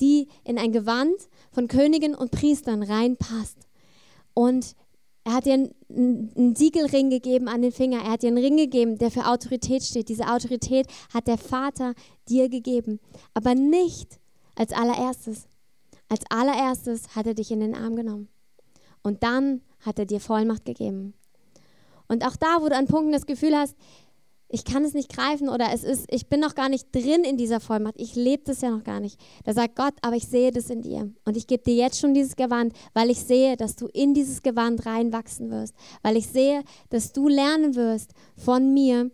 die 0.00 0.28
in 0.44 0.58
ein 0.58 0.72
Gewand 0.72 1.28
von 1.52 1.68
Königen 1.68 2.14
und 2.14 2.30
Priestern 2.30 2.82
reinpasst. 2.82 3.68
Und 4.34 4.74
er 5.24 5.34
hat 5.34 5.46
dir 5.46 5.54
einen, 5.54 6.56
Siegelring 6.56 7.10
gegeben 7.10 7.48
an 7.48 7.62
den 7.62 7.72
Finger. 7.72 7.98
Er 7.98 8.12
hat 8.12 8.22
dir 8.22 8.28
einen 8.28 8.38
Ring 8.38 8.56
gegeben, 8.56 8.98
der 8.98 9.10
für 9.10 9.26
Autorität 9.26 9.82
steht. 9.82 10.08
Diese 10.08 10.28
Autorität 10.28 10.86
hat 11.12 11.26
der 11.26 11.38
Vater 11.38 11.94
dir 12.28 12.48
gegeben. 12.48 13.00
Aber 13.34 13.54
nicht 13.54 14.18
als 14.56 14.72
allererstes. 14.72 15.46
Als 16.08 16.22
allererstes 16.30 17.14
hat 17.14 17.26
er 17.26 17.34
dich 17.34 17.50
in 17.50 17.60
den 17.60 17.74
Arm 17.74 17.96
genommen. 17.96 18.28
Und 19.02 19.22
dann 19.22 19.62
hat 19.80 19.98
er 19.98 20.06
dir 20.06 20.20
Vollmacht 20.20 20.64
gegeben. 20.64 21.14
Und 22.08 22.26
auch 22.26 22.36
da, 22.36 22.60
wo 22.60 22.68
du 22.68 22.76
an 22.76 22.86
Punkten 22.86 23.12
das 23.12 23.26
Gefühl 23.26 23.56
hast, 23.56 23.76
ich 24.52 24.64
kann 24.64 24.84
es 24.84 24.94
nicht 24.94 25.14
greifen 25.14 25.48
oder 25.48 25.72
es 25.72 25.84
ist, 25.84 26.06
ich 26.10 26.28
bin 26.28 26.40
noch 26.40 26.56
gar 26.56 26.68
nicht 26.68 26.92
drin 26.92 27.22
in 27.22 27.36
dieser 27.36 27.60
Vollmacht, 27.60 27.94
ich 27.96 28.16
lebe 28.16 28.42
das 28.44 28.60
ja 28.60 28.70
noch 28.70 28.82
gar 28.82 28.98
nicht. 28.98 29.18
Da 29.44 29.54
sagt 29.54 29.76
Gott, 29.76 29.94
aber 30.02 30.16
ich 30.16 30.26
sehe 30.26 30.50
das 30.50 30.70
in 30.70 30.82
dir 30.82 31.12
und 31.24 31.36
ich 31.36 31.46
gebe 31.46 31.62
dir 31.62 31.74
jetzt 31.74 32.00
schon 32.00 32.14
dieses 32.14 32.34
Gewand, 32.34 32.74
weil 32.92 33.10
ich 33.10 33.20
sehe, 33.20 33.56
dass 33.56 33.76
du 33.76 33.86
in 33.86 34.12
dieses 34.12 34.42
Gewand 34.42 34.84
reinwachsen 34.86 35.50
wirst, 35.50 35.74
weil 36.02 36.16
ich 36.16 36.26
sehe, 36.26 36.64
dass 36.88 37.12
du 37.12 37.28
lernen 37.28 37.76
wirst 37.76 38.12
von 38.36 38.74
mir 38.74 39.10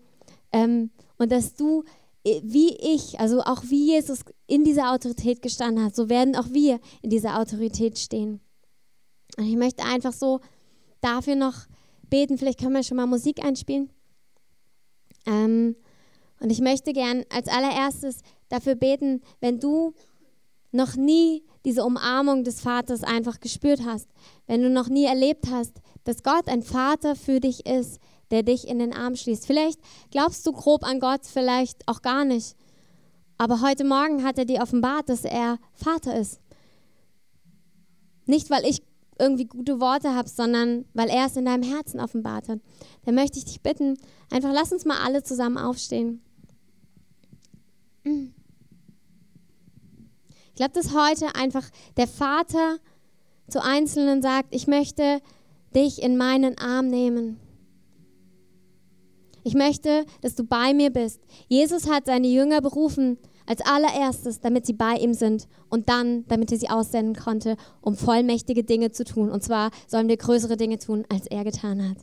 ähm, 0.53 0.91
und 1.19 1.31
dass 1.31 1.55
du 1.55 1.85
äh, 2.25 2.41
wie 2.43 2.75
ich, 2.75 3.21
also 3.21 3.43
auch 3.43 3.63
wie 3.69 3.93
Jesus 3.93 4.21
in 4.47 4.65
dieser 4.65 4.93
Autorität 4.93 5.43
gestanden 5.43 5.85
hat, 5.85 5.95
so 5.95 6.09
werden 6.09 6.35
auch 6.35 6.51
wir 6.51 6.81
in 7.03 7.11
dieser 7.11 7.39
Autorität 7.39 7.99
stehen. 7.99 8.41
Und 9.37 9.45
ich 9.45 9.57
möchte 9.57 9.85
einfach 9.85 10.15
so 10.15 10.41
dafür 11.03 11.37
noch 11.37 11.67
beten, 12.09 12.39
vielleicht 12.39 12.59
können 12.61 12.73
wir 12.73 12.83
schon 12.83 12.97
mal 12.97 13.07
Musik 13.07 13.45
einspielen. 13.45 13.91
Ähm, 15.27 15.77
und 16.41 16.51
ich 16.51 16.61
möchte 16.61 16.93
gern 16.93 17.25
als 17.31 17.49
allererstes 17.49 18.21
dafür 18.49 18.75
beten, 18.75 19.23
wenn 19.41 19.59
du 19.59 19.95
noch 20.73 20.97
nie 20.97 21.43
diese 21.65 21.85
Umarmung 21.85 22.45
des 22.45 22.61
Vaters 22.61 23.03
einfach 23.03 23.41
gespürt 23.41 23.81
hast, 23.85 24.09
wenn 24.47 24.63
du 24.63 24.71
noch 24.71 24.89
nie 24.89 25.05
erlebt 25.05 25.47
hast, 25.51 25.81
dass 26.05 26.23
Gott 26.23 26.49
ein 26.49 26.63
Vater 26.63 27.17
für 27.17 27.41
dich 27.41 27.67
ist, 27.67 28.01
der 28.31 28.43
dich 28.43 28.69
in 28.69 28.79
den 28.79 28.93
Arm 28.93 29.17
schließt. 29.17 29.47
Vielleicht 29.47 29.81
glaubst 30.11 30.47
du 30.47 30.53
grob 30.53 30.85
an 30.85 31.01
Gott, 31.01 31.23
vielleicht 31.25 31.87
auch 31.89 32.03
gar 32.03 32.25
nicht. 32.25 32.57
Aber 33.39 33.61
heute 33.61 33.85
Morgen 33.85 34.25
hat 34.25 34.39
er 34.39 34.45
dir 34.45 34.63
offenbart, 34.63 35.09
dass 35.09 35.25
er 35.25 35.59
Vater 35.75 36.19
ist. 36.19 36.41
Nicht, 38.27 38.51
weil 38.51 38.65
ich 38.65 38.83
irgendwie 39.19 39.47
gute 39.47 39.81
Worte 39.81 40.15
habe, 40.15 40.29
sondern 40.29 40.85
weil 40.95 41.09
er 41.09 41.27
es 41.27 41.37
in 41.37 41.45
deinem 41.45 41.63
Herzen 41.63 42.01
offenbart 42.01 42.49
hat. 42.49 42.61
Dann 43.05 43.15
möchte 43.15 43.39
ich 43.39 43.45
dich 43.45 43.63
bitten, 43.63 43.99
einfach 44.31 44.53
lass 44.53 44.73
uns 44.73 44.85
mal 44.85 44.99
alle 45.05 45.23
zusammen 45.23 45.59
aufstehen. 45.59 46.23
Ich 48.05 48.33
glaube, 50.55 50.73
dass 50.73 50.95
heute 50.95 51.35
einfach 51.35 51.69
der 51.97 52.07
Vater 52.07 52.79
zu 53.49 53.63
Einzelnen 53.63 54.23
sagt, 54.23 54.55
ich 54.55 54.67
möchte 54.67 55.21
dich 55.75 56.03
in 56.03 56.17
meinen 56.17 56.59
Arm 56.59 56.89
nehmen. 56.89 57.41
Ich 59.45 59.55
möchte, 59.55 60.07
dass 60.23 60.35
du 60.35 60.45
bei 60.45 60.75
mir 60.75 60.91
bist. 60.91 61.21
Jesus 61.49 61.89
hat 61.89 62.07
seine 62.07 62.27
Jünger 62.27 62.61
berufen, 62.61 63.19
als 63.47 63.61
allererstes, 63.63 64.41
damit 64.41 64.67
sie 64.67 64.73
bei 64.73 64.95
ihm 64.97 65.15
sind 65.15 65.49
und 65.69 65.89
dann, 65.89 66.27
damit 66.29 66.53
er 66.53 66.59
sie 66.59 66.69
aussenden 66.69 67.15
konnte, 67.15 67.57
um 67.81 67.97
vollmächtige 67.97 68.65
Dinge 68.65 68.91
zu 68.91 69.05
tun. 69.05 69.31
Und 69.31 69.43
zwar 69.43 69.71
sollen 69.87 70.09
wir 70.09 70.17
größere 70.17 70.57
Dinge 70.57 70.79
tun, 70.79 71.05
als 71.09 71.27
er 71.27 71.45
getan 71.45 71.89
hat. 71.89 71.99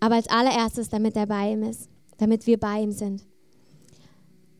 Aber 0.00 0.14
als 0.16 0.28
allererstes, 0.28 0.88
damit 0.88 1.16
er 1.16 1.26
bei 1.26 1.52
ihm 1.52 1.62
ist, 1.62 1.88
damit 2.18 2.46
wir 2.46 2.58
bei 2.58 2.80
ihm 2.82 2.92
sind. 2.92 3.22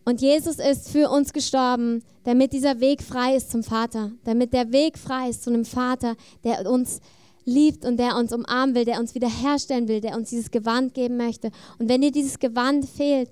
Und 0.05 0.21
Jesus 0.21 0.59
ist 0.59 0.91
für 0.91 1.11
uns 1.11 1.33
gestorben, 1.33 2.03
damit 2.25 2.53
dieser 2.53 2.81
Weg 2.81 3.03
frei 3.03 3.37
ist 3.37 3.51
zum 3.51 3.63
Vater, 3.63 4.13
damit 4.25 4.53
der 4.53 4.73
Weg 4.73 4.99
frei 4.99 5.29
ist 5.29 5.45
zu 5.45 5.51
einem 5.51 5.65
Vater, 5.65 6.17
der 6.43 6.69
uns 6.71 7.01
liebt 7.45 7.85
und 7.85 7.99
der 7.99 8.17
uns 8.17 8.33
umarmen 8.33 8.75
will, 8.75 8.85
der 8.85 8.99
uns 8.99 9.15
wiederherstellen 9.15 9.89
will, 9.89 10.01
der 10.01 10.17
uns 10.17 10.31
dieses 10.31 10.51
Gewand 10.51 10.95
geben 10.95 11.17
möchte. 11.17 11.51
Und 11.79 11.89
wenn 11.89 12.01
dir 12.01 12.13
dieses 12.13 12.39
Gewand 12.39 12.87
fehlt, 12.87 13.31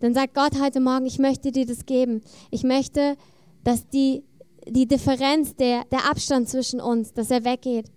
dann 0.00 0.14
sagt 0.14 0.34
Gott 0.34 0.60
heute 0.60 0.80
Morgen, 0.80 1.06
ich 1.06 1.18
möchte 1.18 1.50
dir 1.50 1.66
das 1.66 1.86
geben. 1.86 2.22
Ich 2.50 2.62
möchte, 2.62 3.16
dass 3.64 3.88
die, 3.88 4.22
die 4.66 4.86
Differenz, 4.86 5.56
der, 5.56 5.84
der 5.86 6.08
Abstand 6.08 6.48
zwischen 6.48 6.80
uns, 6.80 7.12
dass 7.12 7.30
er 7.30 7.44
weggeht. 7.44 7.90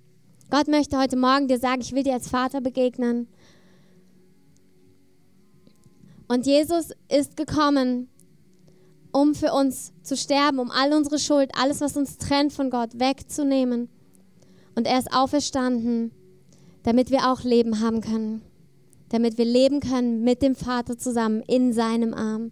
Gott 0.49 0.67
möchte 0.67 0.97
heute 0.97 1.15
Morgen 1.15 1.47
dir 1.47 1.59
sagen, 1.59 1.81
ich 1.81 1.93
will 1.93 2.03
dir 2.03 2.13
als 2.13 2.27
Vater 2.27 2.59
begegnen. 2.59 3.27
Und 6.27 6.45
Jesus 6.45 6.91
ist 7.09 7.37
gekommen, 7.37 8.09
um 9.11 9.35
für 9.35 9.53
uns 9.53 9.93
zu 10.01 10.15
sterben, 10.17 10.59
um 10.59 10.71
all 10.71 10.93
unsere 10.93 11.19
Schuld, 11.19 11.51
alles, 11.55 11.81
was 11.81 11.97
uns 11.97 12.17
trennt 12.17 12.53
von 12.53 12.69
Gott, 12.69 12.99
wegzunehmen. 12.99 13.89
Und 14.75 14.87
er 14.87 14.97
ist 14.97 15.13
auferstanden, 15.13 16.11
damit 16.83 17.11
wir 17.11 17.31
auch 17.31 17.43
Leben 17.43 17.81
haben 17.81 18.01
können. 18.01 18.41
Damit 19.11 19.37
wir 19.37 19.45
leben 19.45 19.79
können 19.79 20.23
mit 20.23 20.41
dem 20.41 20.55
Vater 20.55 20.97
zusammen 20.97 21.41
in 21.47 21.73
seinem 21.73 22.13
Arm. 22.13 22.51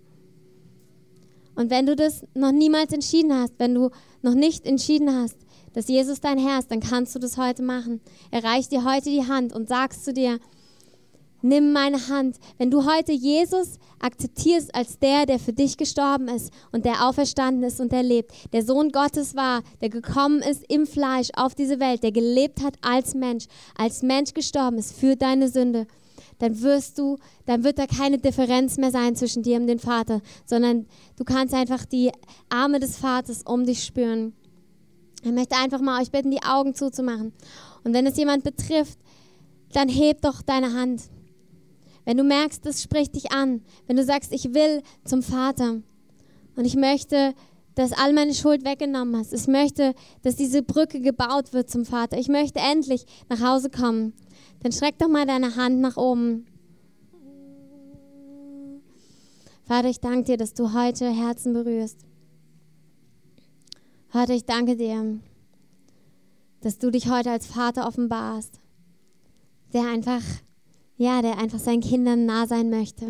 Und 1.56 1.70
wenn 1.70 1.86
du 1.86 1.96
das 1.96 2.26
noch 2.36 2.54
niemals 2.54 2.94
entschieden 2.94 3.34
hast, 3.34 3.54
wenn 3.58 3.76
du 3.76 3.90
noch 4.22 4.34
nicht 4.34 4.66
entschieden 4.66 5.14
hast, 5.14 5.36
dass 5.74 5.88
Jesus 5.88 6.22
dein 6.22 6.38
Herr 6.38 6.60
ist, 6.60 6.72
dann 6.72 6.80
kannst 6.80 7.14
du 7.16 7.20
das 7.20 7.38
heute 7.38 7.64
machen. 7.64 8.02
Er 8.32 8.44
reicht 8.44 8.72
dir 8.72 8.86
heute 8.86 9.10
die 9.10 9.28
Hand 9.28 9.54
und 9.54 9.68
sagst 9.68 10.06
zu 10.06 10.14
dir, 10.14 10.40
nimm 11.42 11.74
meine 11.74 12.08
Hand. 12.08 12.38
Wenn 12.58 12.72
du 12.72 12.86
heute 12.86 13.12
Jesus 13.12 13.78
akzeptierst 14.00 14.74
als 14.74 15.00
der, 15.00 15.26
der 15.26 15.40
für 15.40 15.54
dich 15.54 15.78
gestorben 15.78 16.28
ist 16.28 16.52
und 16.72 16.86
der 16.86 17.08
auferstanden 17.08 17.64
ist 17.64 17.80
und 17.80 17.92
der 17.92 18.04
lebt, 18.04 18.32
der 18.54 18.64
Sohn 18.64 18.92
Gottes 18.92 19.36
war, 19.36 19.62
der 19.82 19.90
gekommen 19.90 20.42
ist 20.42 20.64
im 20.70 20.88
Fleisch 20.88 21.30
auf 21.36 21.56
diese 21.56 21.80
Welt, 21.80 22.04
der 22.04 22.12
gelebt 22.12 22.64
hat 22.64 22.76
als 22.82 23.16
Mensch, 23.16 23.46
als 23.78 24.02
Mensch 24.02 24.34
gestorben 24.34 24.78
ist 24.78 24.94
für 24.94 25.16
deine 25.16 25.50
Sünde, 25.50 25.88
dann 26.40 26.62
wirst 26.62 26.98
du, 26.98 27.18
dann 27.46 27.64
wird 27.64 27.78
da 27.78 27.86
keine 27.86 28.18
Differenz 28.18 28.78
mehr 28.78 28.92
sein 28.92 29.16
zwischen 29.16 29.44
dir 29.44 29.58
und 29.58 29.68
dem 29.68 29.80
Vater, 29.80 30.22
sondern 30.46 30.88
du 31.18 31.24
kannst 31.24 31.54
einfach 31.54 31.86
die 31.86 32.12
Arme 32.50 32.80
des 32.80 32.98
Vaters 32.98 33.44
um 33.44 33.66
dich 33.66 33.84
spüren. 33.84 34.34
Ich 35.22 35.32
möchte 35.32 35.58
einfach 35.58 35.82
mal 35.82 36.02
euch 36.02 36.12
bitten, 36.12 36.32
die 36.32 36.44
Augen 36.44 36.74
zuzumachen. 36.74 37.34
Und 37.84 37.94
wenn 37.94 38.06
es 38.06 38.18
jemand 38.18 38.44
betrifft, 38.44 38.98
dann 39.74 39.90
heb 39.90 40.22
doch 40.22 40.42
deine 40.42 40.74
Hand. 40.74 41.04
Wenn 42.06 42.18
du 42.18 42.24
merkst, 42.24 42.66
das 42.66 42.82
spricht 42.82 43.16
dich 43.16 43.32
an, 43.32 43.62
wenn 43.86 43.98
du 43.98 44.04
sagst, 44.04 44.32
ich 44.32 44.54
will 44.54 44.82
zum 45.04 45.22
Vater 45.22 45.82
und 46.56 46.66
ich 46.66 46.76
möchte, 46.76 47.36
dass 47.76 47.92
all 47.92 48.14
meine 48.14 48.34
Schuld 48.34 48.66
weggenommen 48.66 49.18
hast, 49.18 49.34
ich 49.34 49.48
möchte, 49.48 49.94
dass 50.24 50.36
diese 50.36 50.64
Brücke 50.64 51.02
gebaut 51.02 51.54
wird 51.54 51.70
zum 51.70 51.86
Vater, 51.86 52.18
ich 52.18 52.28
möchte 52.28 52.60
endlich 52.60 53.06
nach 53.30 53.42
Hause 53.42 53.70
kommen, 53.70 54.14
dann 54.62 54.72
streck 54.72 54.98
doch 54.98 55.08
mal 55.08 55.26
deine 55.26 55.56
Hand 55.56 55.80
nach 55.80 55.98
oben. 55.98 56.46
Vater, 59.64 59.90
ich 59.90 60.00
danke 60.00 60.24
dir, 60.24 60.38
dass 60.38 60.54
du 60.54 60.74
heute 60.74 61.10
Herzen 61.10 61.54
berührst. 61.54 62.06
Vater, 64.08 64.34
ich 64.34 64.46
danke 64.46 64.76
dir, 64.76 65.20
dass 66.62 66.80
du 66.80 66.90
dich 66.90 67.10
heute 67.10 67.32
als 67.32 67.46
Vater 67.46 67.88
offenbarst, 67.88 68.60
der 69.74 69.88
einfach 69.88 70.24
ja, 71.00 71.22
der 71.22 71.38
einfach 71.38 71.60
seinen 71.60 71.80
Kindern 71.80 72.26
nah 72.26 72.46
sein 72.46 72.70
möchte. 72.70 73.06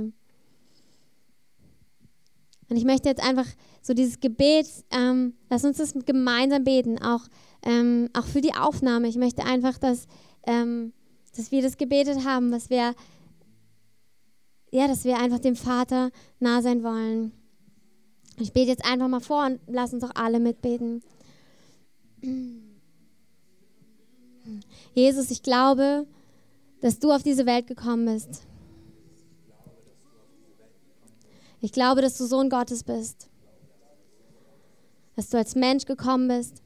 Und 2.70 2.76
ich 2.76 2.86
möchte 2.86 3.10
jetzt 3.10 3.24
einfach 3.24 3.48
so 3.82 3.96
dieses 3.96 4.20
Gebet, 4.20 4.68
ähm, 4.92 5.34
lass 5.50 5.66
uns 5.66 5.78
das 5.78 5.94
gemeinsam 6.06 6.64
beten, 6.64 7.02
auch, 7.02 7.24
ähm, 7.64 8.10
auch 8.14 8.26
für 8.26 8.42
die 8.42 8.54
Aufnahme. 8.54 9.08
Ich 9.08 9.18
möchte 9.18 9.44
einfach, 9.44 9.80
dass, 9.80 10.06
ähm, 10.46 10.94
dass 11.40 11.52
wir 11.52 11.62
das 11.62 11.78
gebetet 11.78 12.26
haben, 12.26 12.52
was 12.52 12.70
wir, 12.70 12.94
ja, 14.72 14.88
dass 14.90 15.06
wir 15.06 15.18
einfach 15.18 15.40
dem 15.40 15.56
Vater 15.56 16.12
nah 16.42 16.62
sein 16.62 16.84
wollen. 16.84 17.32
Ich 18.38 18.52
bete 18.52 18.72
jetzt 18.72 18.84
einfach 18.84 19.08
mal 19.08 19.22
vor 19.22 19.46
und 19.46 19.62
lass 19.68 19.94
uns 19.94 20.04
auch 20.04 20.16
alle 20.16 20.42
mitbeten. 20.42 21.02
Jesus, 24.94 25.32
ich 25.32 25.44
glaube, 25.44 26.06
dass 26.82 27.00
du 27.00 27.14
auf 27.14 27.24
diese 27.24 27.46
Welt 27.46 27.68
gekommen 27.68 28.14
bist. 28.14 28.46
Ich 31.62 31.72
glaube, 31.72 32.02
dass 32.02 32.18
du 32.18 32.26
Sohn 32.26 32.50
Gottes 32.50 32.84
bist. 32.84 33.30
Dass 35.16 35.30
du 35.30 35.38
als 35.38 35.56
Mensch 35.56 35.86
gekommen 35.86 36.28
bist. 36.28 36.62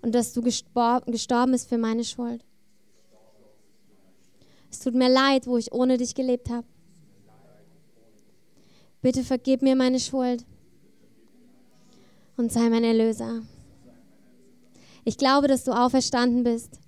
Und 0.00 0.14
dass 0.14 0.32
du 0.32 0.40
gestorben 0.40 1.52
bist 1.52 1.68
für 1.68 1.78
meine 1.78 2.04
Schuld. 2.04 2.42
Es 4.74 4.80
tut 4.80 4.96
mir 4.96 5.08
leid, 5.08 5.46
wo 5.46 5.56
ich 5.56 5.72
ohne 5.72 5.98
dich 5.98 6.16
gelebt 6.16 6.50
habe. 6.50 6.66
Bitte 9.02 9.22
vergib 9.22 9.62
mir 9.62 9.76
meine 9.76 10.00
Schuld 10.00 10.44
und 12.36 12.50
sei 12.50 12.68
mein 12.70 12.82
Erlöser. 12.82 13.42
Ich 15.04 15.16
glaube, 15.16 15.46
dass 15.46 15.62
du 15.62 15.70
auferstanden 15.70 16.42
bist 16.42 16.80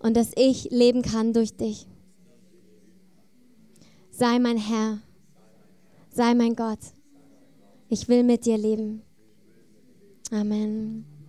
und 0.00 0.16
dass 0.16 0.32
ich 0.34 0.68
leben 0.72 1.02
kann 1.02 1.32
durch 1.32 1.56
dich. 1.56 1.86
Sei 4.10 4.40
mein 4.40 4.56
Herr, 4.56 4.98
sei 6.10 6.34
mein 6.34 6.56
Gott. 6.56 6.80
Ich 7.88 8.08
will 8.08 8.24
mit 8.24 8.46
dir 8.46 8.58
leben. 8.58 9.02
Amen. 10.32 11.19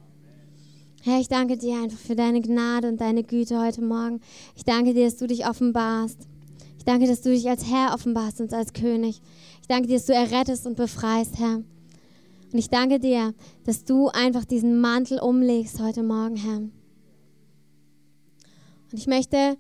Herr, 1.04 1.20
ich 1.20 1.30
danke 1.30 1.58
dir 1.58 1.82
einfach 1.82 1.98
für 1.98 2.16
deine 2.16 2.42
Gnade 2.42 2.88
und 2.88 3.02
deine 3.02 3.24
Güte 3.24 3.60
heute 3.60 3.82
Morgen. 3.82 4.22
Ich 4.56 4.66
danke 4.66 4.94
dir, 4.94 5.06
dass 5.06 5.18
du 5.18 5.26
dich 5.26 5.48
offenbarst. 5.48 6.28
Ich 6.78 6.86
danke, 6.86 7.08
dass 7.08 7.22
du 7.22 7.32
dich 7.32 7.50
als 7.50 7.66
Herr 7.66 7.96
offenbarst 7.96 8.40
und 8.40 8.54
als 8.54 8.72
König. 8.74 9.20
Ich 9.62 9.68
danke 9.68 9.88
dir, 9.88 9.96
dass 9.96 10.06
du 10.06 10.14
errettest 10.14 10.68
und 10.68 10.78
befreist, 10.78 11.40
Herr. 11.40 11.56
Und 11.56 12.60
ich 12.60 12.70
danke 12.70 13.00
dir, 13.00 13.34
dass 13.64 13.84
du 13.84 14.10
einfach 14.10 14.46
diesen 14.46 14.80
Mantel 14.80 15.20
umlegst 15.20 15.82
heute 15.82 16.04
Morgen, 16.04 16.36
Herr. 16.36 16.58
Und 16.58 16.72
ich 18.94 19.08
möchte 19.08 19.58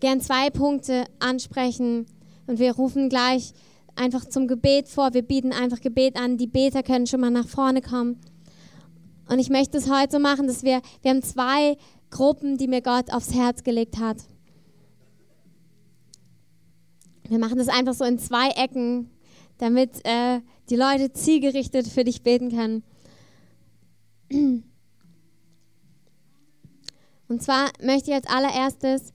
gern 0.00 0.22
zwei 0.22 0.48
Punkte 0.48 1.04
ansprechen 1.18 2.06
und 2.46 2.58
wir 2.58 2.72
rufen 2.72 3.10
gleich 3.10 3.52
einfach 3.94 4.24
zum 4.24 4.48
Gebet 4.48 4.88
vor. 4.88 5.12
Wir 5.12 5.22
bieten 5.22 5.52
einfach 5.52 5.82
Gebet 5.82 6.16
an. 6.16 6.38
Die 6.38 6.46
Beter 6.46 6.82
können 6.82 7.06
schon 7.06 7.20
mal 7.20 7.30
nach 7.30 7.46
vorne 7.46 7.82
kommen. 7.82 8.18
Und 9.28 9.38
ich 9.38 9.48
möchte 9.48 9.78
es 9.78 9.90
heute 9.90 10.12
so 10.12 10.18
machen, 10.18 10.46
dass 10.46 10.62
wir, 10.62 10.82
wir 11.02 11.10
haben 11.10 11.22
zwei 11.22 11.76
Gruppen, 12.10 12.58
die 12.58 12.68
mir 12.68 12.82
Gott 12.82 13.12
aufs 13.12 13.34
Herz 13.34 13.64
gelegt 13.64 13.98
hat. 13.98 14.18
Wir 17.28 17.38
machen 17.38 17.56
das 17.58 17.68
einfach 17.68 17.94
so 17.94 18.04
in 18.04 18.18
zwei 18.18 18.50
Ecken, 18.50 19.10
damit 19.58 20.04
äh, 20.04 20.40
die 20.68 20.76
Leute 20.76 21.12
zielgerichtet 21.12 21.88
für 21.88 22.04
dich 22.04 22.22
beten 22.22 22.50
können. 22.50 22.82
Und 27.28 27.42
zwar 27.42 27.70
möchte 27.82 28.10
ich 28.10 28.16
als 28.16 28.26
allererstes, 28.26 29.12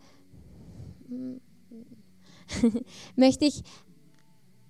möchte 3.15 3.45
ich 3.45 3.63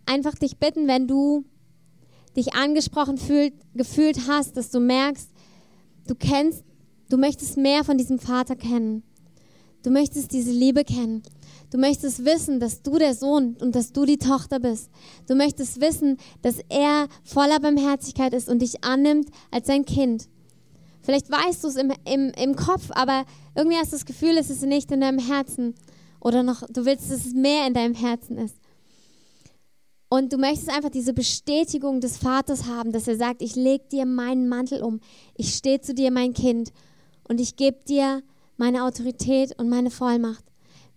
einfach 0.06 0.36
dich 0.36 0.58
bitten, 0.58 0.88
wenn 0.88 1.08
du 1.08 1.46
dich 2.36 2.54
angesprochen 2.54 3.18
fühlt, 3.18 3.54
gefühlt 3.74 4.28
hast, 4.28 4.58
dass 4.58 4.72
du 4.72 4.80
merkst, 4.80 5.30
du 6.08 6.16
kennst, 6.16 6.64
du 7.10 7.18
möchtest 7.18 7.58
mehr 7.58 7.84
von 7.84 7.98
diesem 7.98 8.20
Vater 8.20 8.56
kennen. 8.56 9.04
Du 9.84 9.92
möchtest 9.92 10.34
diese 10.34 10.52
Liebe 10.52 10.84
kennen. 10.84 11.24
Du 11.72 11.78
möchtest 11.78 12.26
wissen, 12.26 12.60
dass 12.60 12.82
du 12.82 12.98
der 12.98 13.14
Sohn 13.14 13.56
und 13.60 13.76
dass 13.76 13.94
du 13.94 14.06
die 14.06 14.18
Tochter 14.18 14.60
bist. 14.60 14.90
Du 15.28 15.36
möchtest 15.36 15.80
wissen, 15.80 16.18
dass 16.42 16.58
er 16.68 17.08
voller 17.24 17.60
Barmherzigkeit 17.60 18.34
ist 18.34 18.50
und 18.50 18.62
dich 18.62 18.84
annimmt 18.84 19.30
als 19.52 19.68
sein 19.68 19.86
Kind. 19.86 20.28
Vielleicht 21.02 21.32
weißt 21.32 21.64
du 21.64 21.70
es 21.70 21.76
im, 21.76 21.94
im, 22.06 22.32
im 22.32 22.56
Kopf, 22.56 22.90
aber 22.92 23.24
irgendwie 23.56 23.78
hast 23.78 23.94
du 23.94 23.96
das 23.96 24.06
Gefühl, 24.06 24.38
es 24.38 24.50
ist 24.50 24.64
nicht 24.64 24.92
in 24.92 25.02
deinem 25.02 25.20
Herzen. 25.20 25.76
Oder 26.20 26.44
noch, 26.44 26.64
du 26.68 26.86
willst, 26.86 27.10
dass 27.10 27.26
es 27.26 27.34
mehr 27.34 27.66
in 27.66 27.74
deinem 27.74 27.96
Herzen 27.96 28.38
ist. 28.38 28.59
Und 30.10 30.34
du 30.34 30.38
möchtest 30.38 30.70
einfach 30.70 30.90
diese 30.90 31.14
Bestätigung 31.14 32.02
des 32.02 32.18
Vaters 32.18 32.66
haben, 32.66 32.92
dass 32.92 33.08
er 33.08 33.16
sagt, 33.16 33.44
ich 33.44 33.56
lege 33.56 33.86
dir 33.92 34.06
meinen 34.08 34.50
Mantel 34.50 34.82
um, 34.82 35.00
ich 35.36 35.54
stehe 35.54 35.82
zu 35.82 35.94
dir, 35.94 36.10
mein 36.10 36.34
Kind, 36.34 36.74
und 37.28 37.40
ich 37.40 37.56
gebe 37.56 37.78
dir 37.88 38.24
meine 38.58 38.84
Autorität 38.84 39.58
und 39.60 39.70
meine 39.70 39.92
Vollmacht. 39.92 40.44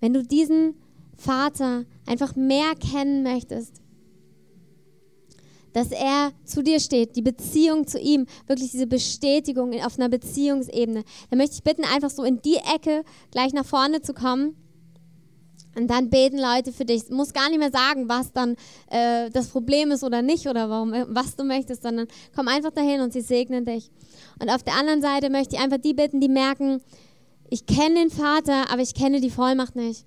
Wenn 0.01 0.15
du 0.15 0.23
diesen 0.23 0.75
Vater 1.15 1.85
einfach 2.07 2.35
mehr 2.35 2.75
kennen 2.75 3.23
möchtest, 3.23 3.83
dass 5.75 5.91
er 5.91 6.33
zu 6.45 6.63
dir 6.63 6.81
steht, 6.81 7.17
die 7.17 7.23
Beziehung 7.23 7.87
zu 7.87 7.99
ihm, 7.99 8.27
wirklich 8.47 8.73
diese 8.73 8.87
Bestätigung 8.87 9.73
auf 9.83 9.99
einer 9.99 10.09
Beziehungsebene. 10.09 11.05
Dann 11.31 11.39
möchte 11.39 11.57
ich 11.57 11.63
bitten, 11.63 11.85
einfach 11.85 12.11
so 12.11 12.25
in 12.25 12.43
die 12.43 12.57
Ecke 12.75 13.05
gleich 13.31 13.53
nach 13.53 13.65
vorne 13.65 14.03
zu 14.03 14.13
kommen. 14.13 14.57
Und 15.75 15.89
dann 15.89 16.11
beten 16.11 16.39
Leute 16.39 16.73
für 16.73 16.85
dich. 16.85 17.07
Du 17.07 17.15
musst 17.15 17.33
gar 17.33 17.49
nicht 17.49 17.59
mehr 17.59 17.71
sagen, 17.71 18.09
was 18.09 18.33
dann 18.33 18.57
äh, 18.91 19.31
das 19.31 19.49
Problem 19.49 19.91
ist 19.91 20.05
oder 20.05 20.21
nicht 20.21 20.47
oder 20.47 20.69
warum, 20.69 20.93
äh, 20.93 21.07
was 21.09 21.35
du 21.37 21.45
möchtest, 21.45 21.83
sondern 21.83 22.09
komm 22.35 22.49
einfach 22.49 22.73
dahin 22.73 23.01
und 23.01 23.13
sie 23.13 23.23
segnen 23.23 23.65
dich. 23.65 23.91
Und 24.41 24.51
auf 24.51 24.63
der 24.63 24.75
anderen 24.75 25.01
Seite 25.01 25.31
möchte 25.31 25.57
ich 25.57 25.63
einfach 25.63 25.79
die 25.79 25.95
bitten, 25.95 26.21
die 26.21 26.29
merken, 26.29 26.83
ich 27.49 27.67
kenne 27.67 27.95
den 27.95 28.11
Vater, 28.11 28.71
aber 28.71 28.83
ich 28.83 28.95
kenne 28.95 29.21
die 29.21 29.31
Vollmacht 29.31 29.77
nicht. 29.77 30.05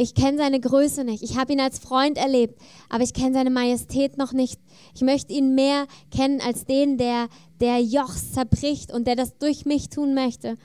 Ich 0.00 0.14
kenne 0.14 0.38
seine 0.38 0.60
Größe 0.60 1.02
nicht. 1.02 1.24
Ich 1.24 1.36
habe 1.36 1.52
ihn 1.52 1.60
als 1.60 1.80
Freund 1.80 2.18
erlebt, 2.18 2.60
aber 2.88 3.02
ich 3.02 3.12
kenne 3.12 3.32
seine 3.32 3.50
Majestät 3.50 4.16
noch 4.16 4.32
nicht. 4.32 4.60
Ich 4.94 5.02
möchte 5.02 5.32
ihn 5.32 5.56
mehr 5.56 5.86
kennen 6.14 6.40
als 6.40 6.66
den, 6.66 6.98
der 6.98 7.28
der 7.60 7.82
Jochs 7.82 8.32
zerbricht 8.32 8.92
und 8.92 9.06
der 9.06 9.16
das 9.16 9.36
durch 9.38 9.64
mich 9.64 9.88
tun 9.88 10.14
möchte. 10.14 10.56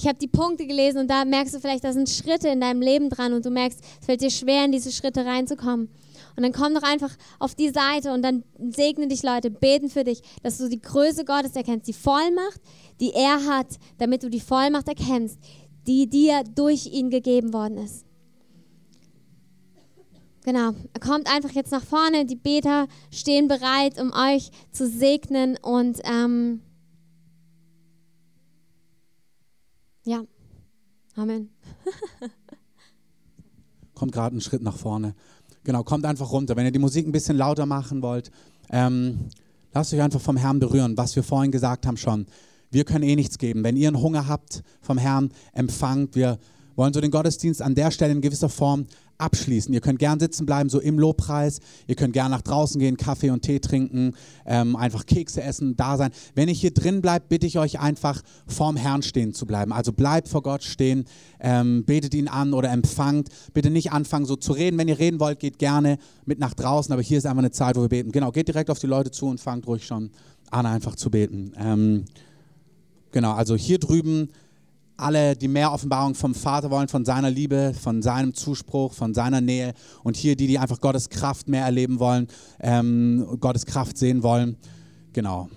Ich 0.00 0.08
habe 0.08 0.18
die 0.18 0.28
Punkte 0.28 0.66
gelesen 0.66 0.96
und 0.96 1.10
da 1.10 1.26
merkst 1.26 1.54
du 1.54 1.60
vielleicht, 1.60 1.84
da 1.84 1.92
sind 1.92 2.08
Schritte 2.08 2.48
in 2.48 2.62
deinem 2.62 2.80
Leben 2.80 3.10
dran 3.10 3.34
und 3.34 3.44
du 3.44 3.50
merkst, 3.50 3.80
es 4.00 4.06
fällt 4.06 4.22
dir 4.22 4.30
schwer, 4.30 4.64
in 4.64 4.72
diese 4.72 4.92
Schritte 4.92 5.26
reinzukommen. 5.26 5.90
Und 6.36 6.42
dann 6.42 6.52
komm 6.52 6.72
doch 6.72 6.84
einfach 6.84 7.14
auf 7.38 7.54
die 7.54 7.68
Seite 7.68 8.14
und 8.14 8.22
dann 8.22 8.42
segnen 8.70 9.10
dich 9.10 9.22
Leute, 9.22 9.50
beten 9.50 9.90
für 9.90 10.02
dich, 10.02 10.22
dass 10.42 10.56
du 10.56 10.70
die 10.70 10.80
Größe 10.80 11.26
Gottes 11.26 11.54
erkennst, 11.54 11.86
die 11.86 11.92
Vollmacht, 11.92 12.62
die 12.98 13.12
er 13.12 13.44
hat, 13.44 13.66
damit 13.98 14.22
du 14.22 14.30
die 14.30 14.40
Vollmacht 14.40 14.88
erkennst, 14.88 15.38
die 15.86 16.08
dir 16.08 16.44
durch 16.54 16.86
ihn 16.86 17.10
gegeben 17.10 17.52
worden 17.52 17.76
ist. 17.76 18.06
Genau, 20.44 20.70
kommt 21.00 21.30
einfach 21.30 21.50
jetzt 21.50 21.72
nach 21.72 21.84
vorne. 21.84 22.24
Die 22.24 22.36
Beter 22.36 22.88
stehen 23.10 23.48
bereit, 23.48 24.00
um 24.00 24.14
euch 24.14 24.50
zu 24.72 24.88
segnen 24.88 25.58
und 25.60 26.00
ähm, 26.04 26.62
ja, 30.04 30.24
Amen. 31.16 31.50
kommt 33.94 34.12
gerade 34.12 34.32
einen 34.32 34.40
Schritt 34.40 34.62
nach 34.62 34.76
vorne. 34.76 35.14
Genau, 35.64 35.82
kommt 35.82 36.06
einfach 36.06 36.32
runter. 36.32 36.56
Wenn 36.56 36.64
ihr 36.64 36.72
die 36.72 36.78
Musik 36.78 37.06
ein 37.06 37.12
bisschen 37.12 37.36
lauter 37.36 37.66
machen 37.66 38.00
wollt, 38.00 38.30
ähm, 38.70 39.28
lasst 39.74 39.92
euch 39.92 40.00
einfach 40.00 40.20
vom 40.20 40.38
Herrn 40.38 40.58
berühren, 40.58 40.96
was 40.96 41.14
wir 41.16 41.22
vorhin 41.22 41.50
gesagt 41.52 41.86
haben 41.86 41.98
schon. 41.98 42.26
Wir 42.70 42.84
können 42.84 43.04
eh 43.04 43.16
nichts 43.16 43.36
geben. 43.36 43.62
Wenn 43.62 43.76
ihr 43.76 43.88
einen 43.88 44.00
Hunger 44.00 44.26
habt 44.26 44.62
vom 44.80 44.96
Herrn, 44.96 45.32
empfangt. 45.52 46.14
Wir 46.14 46.38
wollen 46.76 46.94
so 46.94 47.00
den 47.00 47.10
Gottesdienst 47.10 47.60
an 47.60 47.74
der 47.74 47.90
Stelle 47.90 48.12
in 48.12 48.22
gewisser 48.22 48.48
Form 48.48 48.86
abschließen. 49.20 49.72
Ihr 49.72 49.80
könnt 49.80 49.98
gern 49.98 50.18
sitzen 50.20 50.46
bleiben, 50.46 50.68
so 50.68 50.80
im 50.80 50.98
Lobpreis. 50.98 51.60
Ihr 51.86 51.94
könnt 51.94 52.12
gern 52.12 52.30
nach 52.30 52.42
draußen 52.42 52.80
gehen, 52.80 52.96
Kaffee 52.96 53.30
und 53.30 53.42
Tee 53.42 53.60
trinken, 53.60 54.14
ähm, 54.46 54.76
einfach 54.76 55.06
Kekse 55.06 55.42
essen, 55.42 55.76
da 55.76 55.96
sein. 55.96 56.10
Wenn 56.34 56.48
ich 56.48 56.60
hier 56.60 56.72
drin 56.72 57.00
bleibt, 57.00 57.28
bitte 57.28 57.46
ich 57.46 57.58
euch 57.58 57.80
einfach 57.80 58.22
vorm 58.46 58.76
Herrn 58.76 59.02
stehen 59.02 59.34
zu 59.34 59.46
bleiben. 59.46 59.72
Also 59.72 59.92
bleibt 59.92 60.28
vor 60.28 60.42
Gott 60.42 60.62
stehen, 60.62 61.04
ähm, 61.40 61.84
betet 61.84 62.14
ihn 62.14 62.28
an 62.28 62.52
oder 62.52 62.70
empfangt. 62.70 63.28
Bitte 63.52 63.70
nicht 63.70 63.92
anfangen 63.92 64.26
so 64.26 64.36
zu 64.36 64.52
reden. 64.52 64.78
Wenn 64.78 64.88
ihr 64.88 64.98
reden 64.98 65.20
wollt, 65.20 65.38
geht 65.38 65.58
gerne 65.58 65.98
mit 66.24 66.38
nach 66.38 66.54
draußen, 66.54 66.92
aber 66.92 67.02
hier 67.02 67.18
ist 67.18 67.26
einfach 67.26 67.38
eine 67.38 67.50
Zeit, 67.50 67.76
wo 67.76 67.82
wir 67.82 67.88
beten. 67.88 68.12
Genau, 68.12 68.32
geht 68.32 68.48
direkt 68.48 68.70
auf 68.70 68.78
die 68.78 68.86
Leute 68.86 69.10
zu 69.10 69.26
und 69.26 69.40
fangt 69.40 69.66
ruhig 69.66 69.86
schon 69.86 70.10
an, 70.50 70.66
einfach 70.66 70.96
zu 70.96 71.10
beten. 71.10 71.52
Ähm, 71.56 72.04
genau, 73.12 73.32
also 73.32 73.56
hier 73.56 73.78
drüben 73.78 74.30
alle, 75.00 75.36
die 75.36 75.48
mehr 75.48 75.72
Offenbarung 75.72 76.14
vom 76.14 76.34
Vater 76.34 76.70
wollen, 76.70 76.88
von 76.88 77.04
seiner 77.04 77.30
Liebe, 77.30 77.74
von 77.74 78.02
seinem 78.02 78.34
Zuspruch, 78.34 78.92
von 78.92 79.14
seiner 79.14 79.40
Nähe. 79.40 79.74
Und 80.02 80.16
hier 80.16 80.36
die, 80.36 80.46
die 80.46 80.58
einfach 80.58 80.80
Gottes 80.80 81.08
Kraft 81.08 81.48
mehr 81.48 81.64
erleben 81.64 81.98
wollen, 81.98 82.28
ähm, 82.60 83.26
Gottes 83.40 83.66
Kraft 83.66 83.98
sehen 83.98 84.22
wollen. 84.22 84.56
Genau. 85.12 85.48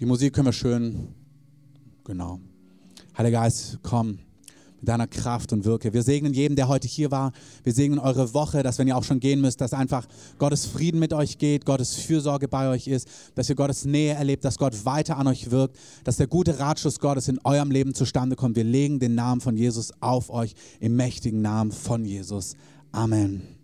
Die 0.00 0.06
Musik 0.06 0.32
können 0.32 0.46
wir 0.46 0.52
schön. 0.52 1.08
Genau. 2.04 2.40
Heiliger 3.16 3.40
Geist, 3.40 3.78
komm 3.82 4.18
mit 4.80 4.88
deiner 4.88 5.06
Kraft 5.06 5.52
und 5.52 5.64
Wirke. 5.64 5.92
Wir 5.92 6.02
segnen 6.02 6.32
jeden, 6.34 6.56
der 6.56 6.68
heute 6.68 6.88
hier 6.88 7.10
war. 7.10 7.32
Wir 7.64 7.72
segnen 7.72 7.98
eure 7.98 8.34
Woche, 8.34 8.62
dass 8.62 8.78
wenn 8.78 8.88
ihr 8.88 8.96
auch 8.96 9.04
schon 9.04 9.20
gehen 9.20 9.40
müsst, 9.40 9.60
dass 9.60 9.72
einfach 9.72 10.06
Gottes 10.38 10.66
Frieden 10.66 11.00
mit 11.00 11.12
euch 11.12 11.38
geht, 11.38 11.64
Gottes 11.64 11.94
Fürsorge 11.94 12.48
bei 12.48 12.68
euch 12.68 12.86
ist, 12.86 13.08
dass 13.34 13.48
ihr 13.48 13.56
Gottes 13.56 13.84
Nähe 13.84 14.14
erlebt, 14.14 14.44
dass 14.44 14.58
Gott 14.58 14.84
weiter 14.84 15.16
an 15.18 15.26
euch 15.26 15.50
wirkt, 15.50 15.76
dass 16.04 16.16
der 16.16 16.26
gute 16.26 16.58
Ratschluss 16.58 17.00
Gottes 17.00 17.28
in 17.28 17.38
eurem 17.44 17.70
Leben 17.70 17.94
zustande 17.94 18.36
kommt. 18.36 18.56
Wir 18.56 18.64
legen 18.64 18.98
den 18.98 19.14
Namen 19.14 19.40
von 19.40 19.56
Jesus 19.56 19.92
auf 20.00 20.30
euch 20.30 20.54
im 20.80 20.96
mächtigen 20.96 21.42
Namen 21.42 21.72
von 21.72 22.04
Jesus. 22.04 22.54
Amen. 22.92 23.57